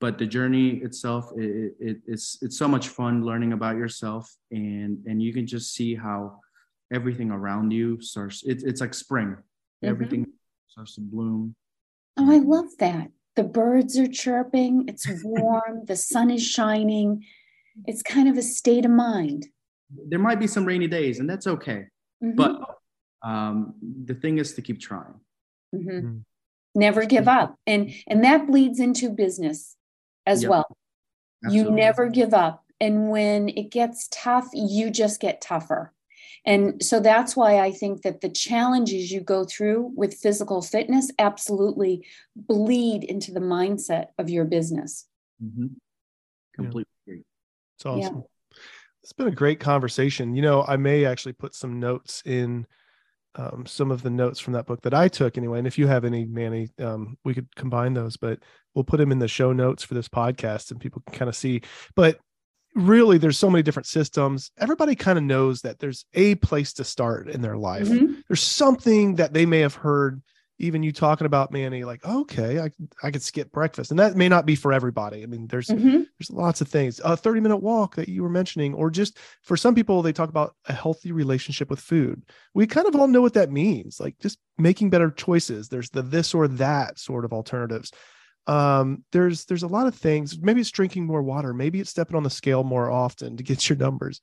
but 0.00 0.18
the 0.18 0.26
journey 0.26 0.76
itself, 0.82 1.30
it, 1.36 1.74
it, 1.80 1.96
it's 2.06 2.38
it's 2.42 2.56
so 2.58 2.68
much 2.68 2.88
fun 2.88 3.24
learning 3.24 3.52
about 3.52 3.76
yourself, 3.76 4.32
and 4.50 4.98
and 5.06 5.22
you 5.22 5.32
can 5.32 5.46
just 5.46 5.74
see 5.74 5.94
how 5.94 6.40
everything 6.92 7.30
around 7.30 7.72
you 7.72 8.00
starts. 8.00 8.42
It's 8.44 8.62
it's 8.64 8.80
like 8.80 8.94
spring. 8.94 9.36
Mhm. 9.82 9.88
Everything 9.88 10.26
starts 10.68 10.94
to 10.96 11.00
bloom. 11.00 11.54
oh 12.18 12.30
i 12.32 12.38
love 12.38 12.70
that 12.78 13.06
the 13.36 13.42
birds 13.44 13.98
are 13.98 14.06
chirping 14.22 14.72
it's 14.90 15.06
warm 15.24 15.84
the 15.86 15.96
sun 15.96 16.30
is 16.30 16.42
shining 16.56 17.08
it's 17.90 18.02
kind 18.02 18.28
of 18.28 18.36
a 18.38 18.42
state 18.42 18.84
of 18.84 18.90
mind 18.90 19.42
There 20.10 20.18
might 20.28 20.40
be 20.44 20.46
some 20.46 20.64
rainy 20.64 20.88
days, 20.98 21.18
and 21.20 21.28
that's 21.30 21.46
okay. 21.56 21.80
Mhm, 22.22 22.36
But 22.40 22.52
um, 23.30 23.56
the 24.10 24.14
thing 24.22 24.38
is 24.42 24.54
to 24.56 24.62
keep 24.66 24.78
trying. 24.88 25.18
mhm. 25.74 26.22
Never 26.74 27.04
give 27.06 27.28
up 27.28 27.58
and 27.66 27.92
and 28.06 28.24
that 28.24 28.46
bleeds 28.48 28.80
into 28.80 29.08
business 29.10 29.76
as 30.26 30.42
Yep. 30.42 30.50
well 30.50 30.76
you 31.50 31.70
never 31.70 32.08
give 32.08 32.34
up 32.34 32.64
and 32.80 33.10
when 33.10 33.48
it 33.50 33.70
gets 33.70 34.08
tough 34.10 34.48
you 34.52 34.90
just 34.90 35.20
get 35.20 35.40
tougher 35.40 35.92
and 36.44 36.82
so 36.82 36.98
that's 37.00 37.36
why 37.36 37.60
i 37.60 37.70
think 37.70 38.02
that 38.02 38.22
the 38.22 38.28
challenges 38.28 39.12
you 39.12 39.20
go 39.20 39.44
through 39.44 39.92
with 39.94 40.14
physical 40.14 40.62
fitness 40.62 41.10
absolutely 41.18 42.04
bleed 42.34 43.04
into 43.04 43.30
the 43.30 43.40
mindset 43.40 44.06
of 44.18 44.28
your 44.30 44.44
business 44.44 45.06
Mhm. 45.42 45.76
Completely 46.54 46.90
agree. 47.06 47.22
It's 47.76 47.86
awesome. 47.86 48.24
It's 49.02 49.12
been 49.12 49.26
a 49.28 49.32
great 49.32 49.60
conversation. 49.60 50.34
You 50.34 50.42
know, 50.42 50.64
I 50.66 50.76
may 50.76 51.04
actually 51.04 51.32
put 51.34 51.54
some 51.54 51.78
notes 51.78 52.22
in 52.24 52.66
um, 53.36 53.64
some 53.66 53.90
of 53.90 54.02
the 54.02 54.10
notes 54.10 54.38
from 54.38 54.52
that 54.52 54.66
book 54.66 54.82
that 54.82 54.94
I 54.94 55.08
took 55.08 55.36
anyway. 55.36 55.58
And 55.58 55.66
if 55.66 55.78
you 55.78 55.86
have 55.86 56.04
any, 56.04 56.24
Manny, 56.24 56.70
um, 56.78 57.16
we 57.24 57.34
could 57.34 57.54
combine 57.56 57.94
those, 57.94 58.16
but 58.16 58.38
we'll 58.74 58.84
put 58.84 58.98
them 58.98 59.12
in 59.12 59.18
the 59.18 59.28
show 59.28 59.52
notes 59.52 59.82
for 59.82 59.94
this 59.94 60.08
podcast 60.08 60.70
and 60.70 60.80
people 60.80 61.02
can 61.06 61.18
kind 61.18 61.28
of 61.28 61.36
see. 61.36 61.62
But 61.96 62.18
really, 62.74 63.18
there's 63.18 63.38
so 63.38 63.50
many 63.50 63.62
different 63.62 63.86
systems. 63.86 64.50
Everybody 64.58 64.94
kind 64.94 65.18
of 65.18 65.24
knows 65.24 65.62
that 65.62 65.78
there's 65.78 66.04
a 66.14 66.34
place 66.36 66.72
to 66.74 66.84
start 66.84 67.28
in 67.28 67.40
their 67.40 67.56
life. 67.56 67.88
Mhm. 67.88 68.22
There's 68.28 68.42
something 68.42 69.16
that 69.16 69.32
they 69.32 69.46
may 69.46 69.60
have 69.60 69.74
heard 69.74 70.22
even 70.58 70.82
you 70.84 70.92
talking 70.92 71.26
about 71.26 71.50
Manny, 71.50 71.82
like, 71.82 72.04
okay, 72.04 72.60
I, 72.60 72.70
I 73.02 73.10
could 73.10 73.22
skip 73.22 73.50
breakfast. 73.50 73.90
And 73.90 73.98
that 73.98 74.14
may 74.16 74.28
not 74.28 74.46
be 74.46 74.54
for 74.54 74.72
everybody. 74.72 75.22
I 75.22 75.26
mean, 75.26 75.48
there's 75.48 75.66
Mhm. 75.66 76.06
there's 76.18 76.30
lots 76.30 76.60
of 76.60 76.68
things. 76.68 77.00
A 77.04 77.16
30 77.16 77.40
minute 77.40 77.56
walk 77.56 77.96
that 77.96 78.08
you 78.08 78.22
were 78.22 78.28
mentioning 78.28 78.72
or 78.72 78.88
just 78.90 79.18
for 79.42 79.56
some 79.56 79.74
people 79.74 80.00
they 80.00 80.12
talk 80.12 80.28
about 80.28 80.54
a 80.68 80.72
healthy 80.72 81.10
relationship 81.10 81.68
with 81.70 81.80
food. 81.80 82.22
We 82.54 82.66
kind 82.68 82.86
of 82.86 82.94
all 82.94 83.08
know 83.08 83.20
what 83.22 83.34
that 83.34 83.50
means 83.50 83.98
like 83.98 84.16
just 84.20 84.38
making 84.56 84.90
better 84.90 85.10
choices. 85.10 85.68
There's 85.68 85.90
the 85.90 86.02
this 86.02 86.34
or 86.34 86.46
that 86.48 86.98
sort 87.00 87.24
of 87.24 87.32
alternatives. 87.32 87.90
Um 88.46 89.04
there's 89.12 89.46
there's 89.46 89.62
a 89.62 89.68
lot 89.68 89.86
of 89.86 89.94
things. 89.94 90.38
Maybe 90.40 90.60
it's 90.60 90.70
drinking 90.70 91.06
more 91.06 91.22
water. 91.22 91.52
Maybe 91.54 91.80
it's 91.80 91.90
stepping 91.90 92.16
on 92.16 92.22
the 92.22 92.30
scale 92.30 92.62
more 92.62 92.90
often 92.90 93.36
to 93.38 93.42
get 93.42 93.68
your 93.68 93.78
numbers. 93.78 94.20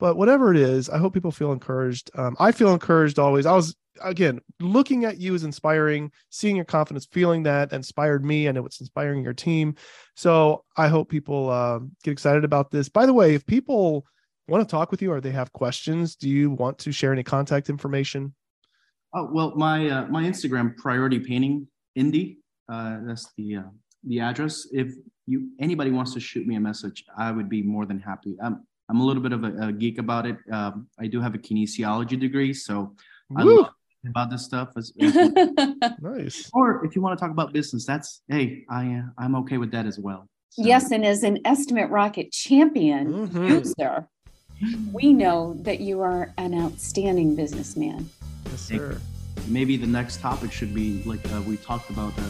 But 0.00 0.16
whatever 0.16 0.50
it 0.52 0.56
is 0.58 0.88
i 0.88 0.98
hope 0.98 1.12
people 1.14 1.30
feel 1.32 1.52
encouraged. 1.52 2.10
Um, 2.14 2.36
i 2.40 2.50
feel 2.52 2.72
encouraged 2.72 3.18
always. 3.18 3.46
I 3.46 3.52
was 3.54 3.76
again 4.02 4.40
looking 4.60 5.04
at 5.04 5.18
you 5.18 5.34
is 5.34 5.44
inspiring 5.44 6.10
seeing 6.30 6.56
your 6.56 6.64
confidence 6.64 7.06
feeling 7.10 7.42
that 7.42 7.72
inspired 7.72 8.24
me 8.24 8.48
i 8.48 8.52
know 8.52 8.64
it's 8.66 8.80
inspiring 8.80 9.22
your 9.22 9.32
team 9.32 9.74
so 10.18 10.64
I 10.76 10.88
hope 10.88 11.08
people 11.08 11.48
uh, 11.48 11.78
get 12.02 12.10
excited 12.10 12.42
about 12.42 12.72
this. 12.72 12.88
By 12.88 13.06
the 13.06 13.12
way, 13.12 13.36
if 13.36 13.46
people 13.46 14.04
want 14.48 14.68
to 14.68 14.70
talk 14.70 14.90
with 14.90 15.00
you 15.00 15.12
or 15.12 15.20
they 15.20 15.30
have 15.30 15.52
questions, 15.52 16.16
do 16.16 16.28
you 16.28 16.50
want 16.50 16.76
to 16.78 16.90
share 16.90 17.12
any 17.12 17.22
contact 17.22 17.70
information? 17.70 18.34
Oh 19.14 19.30
well, 19.32 19.54
my 19.54 19.88
uh, 19.88 20.06
my 20.06 20.24
Instagram 20.24 20.76
priority 20.76 21.20
painting 21.20 21.68
indie. 21.96 22.38
Uh, 22.68 22.98
that's 23.06 23.32
the 23.36 23.58
uh, 23.58 23.62
the 24.02 24.18
address. 24.18 24.66
If 24.72 24.88
you 25.26 25.50
anybody 25.60 25.92
wants 25.92 26.14
to 26.14 26.20
shoot 26.20 26.48
me 26.48 26.56
a 26.56 26.60
message, 26.60 27.04
I 27.16 27.30
would 27.30 27.48
be 27.48 27.62
more 27.62 27.86
than 27.86 28.00
happy. 28.00 28.36
I'm 28.42 28.66
I'm 28.88 28.98
a 28.98 29.04
little 29.04 29.22
bit 29.22 29.32
of 29.32 29.44
a, 29.44 29.68
a 29.68 29.72
geek 29.72 29.98
about 29.98 30.26
it. 30.26 30.36
Um, 30.50 30.88
I 30.98 31.06
do 31.06 31.20
have 31.20 31.36
a 31.36 31.38
kinesiology 31.38 32.18
degree, 32.18 32.52
so 32.52 32.96
I 33.36 33.44
love 33.44 33.70
about 34.06 34.30
this 34.30 34.44
stuff. 34.44 34.68
As, 34.76 34.92
as 35.00 35.14
Nice. 36.00 36.50
or 36.52 36.84
if 36.84 36.94
you 36.94 37.02
want 37.02 37.18
to 37.18 37.22
talk 37.22 37.30
about 37.30 37.52
business, 37.52 37.84
that's 37.86 38.22
hey, 38.28 38.64
I 38.70 38.86
uh, 38.94 39.02
I'm 39.18 39.34
okay 39.36 39.58
with 39.58 39.70
that 39.72 39.86
as 39.86 39.98
well. 39.98 40.28
So, 40.50 40.64
yes 40.64 40.90
and 40.92 41.04
as 41.04 41.22
an 41.24 41.38
estimate 41.44 41.90
rocket 41.90 42.32
champion 42.32 43.28
Mhm. 43.28 43.48
user 43.50 44.08
we 44.92 45.12
know 45.12 45.54
that 45.62 45.78
you 45.80 46.00
are 46.00 46.32
an 46.38 46.52
outstanding 46.58 47.36
businessman 47.36 48.08
Yes, 48.46 48.68
Thank 48.68 48.80
sir. 48.80 49.00
maybe 49.46 49.76
the 49.76 49.86
next 49.86 50.20
topic 50.20 50.50
should 50.50 50.74
be 50.74 51.02
like 51.04 51.20
uh, 51.32 51.42
we 51.42 51.58
talked 51.58 51.90
about 51.90 52.18
uh, 52.18 52.22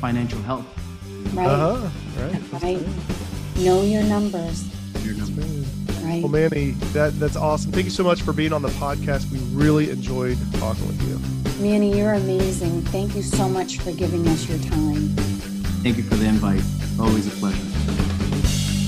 financial 0.00 0.40
health. 0.42 0.66
right 1.34 1.46
Uh-huh. 1.46 1.88
Right. 2.18 2.62
Right. 2.62 2.82
know 3.64 3.82
your 3.82 4.02
numbers 4.02 4.64
Your 5.04 5.14
That's 5.14 5.28
number. 5.28 5.42
great. 5.42 5.66
Right 6.08 6.22
Well, 6.22 6.32
Manny, 6.32 6.70
that 6.92 7.18
that's 7.20 7.36
awesome. 7.36 7.72
Thank 7.72 7.84
you 7.84 7.90
so 7.90 8.04
much 8.04 8.22
for 8.22 8.32
being 8.32 8.52
on 8.52 8.62
the 8.62 8.68
podcast. 8.70 9.30
We 9.30 9.38
really 9.54 9.90
enjoyed 9.90 10.38
talking 10.54 10.86
with 10.86 11.00
you. 11.08 11.62
manny 11.62 11.96
you're 11.98 12.14
amazing 12.14 12.82
thank 12.96 13.16
you 13.16 13.22
so 13.22 13.48
much 13.48 13.78
for 13.80 13.90
giving 13.92 14.26
us 14.28 14.48
your 14.48 14.58
time 14.70 15.08
Thank 15.82 15.96
you 15.96 16.02
for 16.02 16.16
the 16.16 16.26
invite. 16.26 16.62
Always 17.00 17.26
a 17.28 17.30
pleasure. 17.38 17.62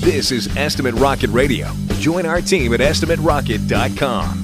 This 0.05 0.31
is 0.31 0.55
Estimate 0.57 0.93
Rocket 0.95 1.29
Radio. 1.29 1.71
Join 1.99 2.25
our 2.25 2.41
team 2.41 2.73
at 2.73 2.81
estimaterocket.com. 2.81 4.43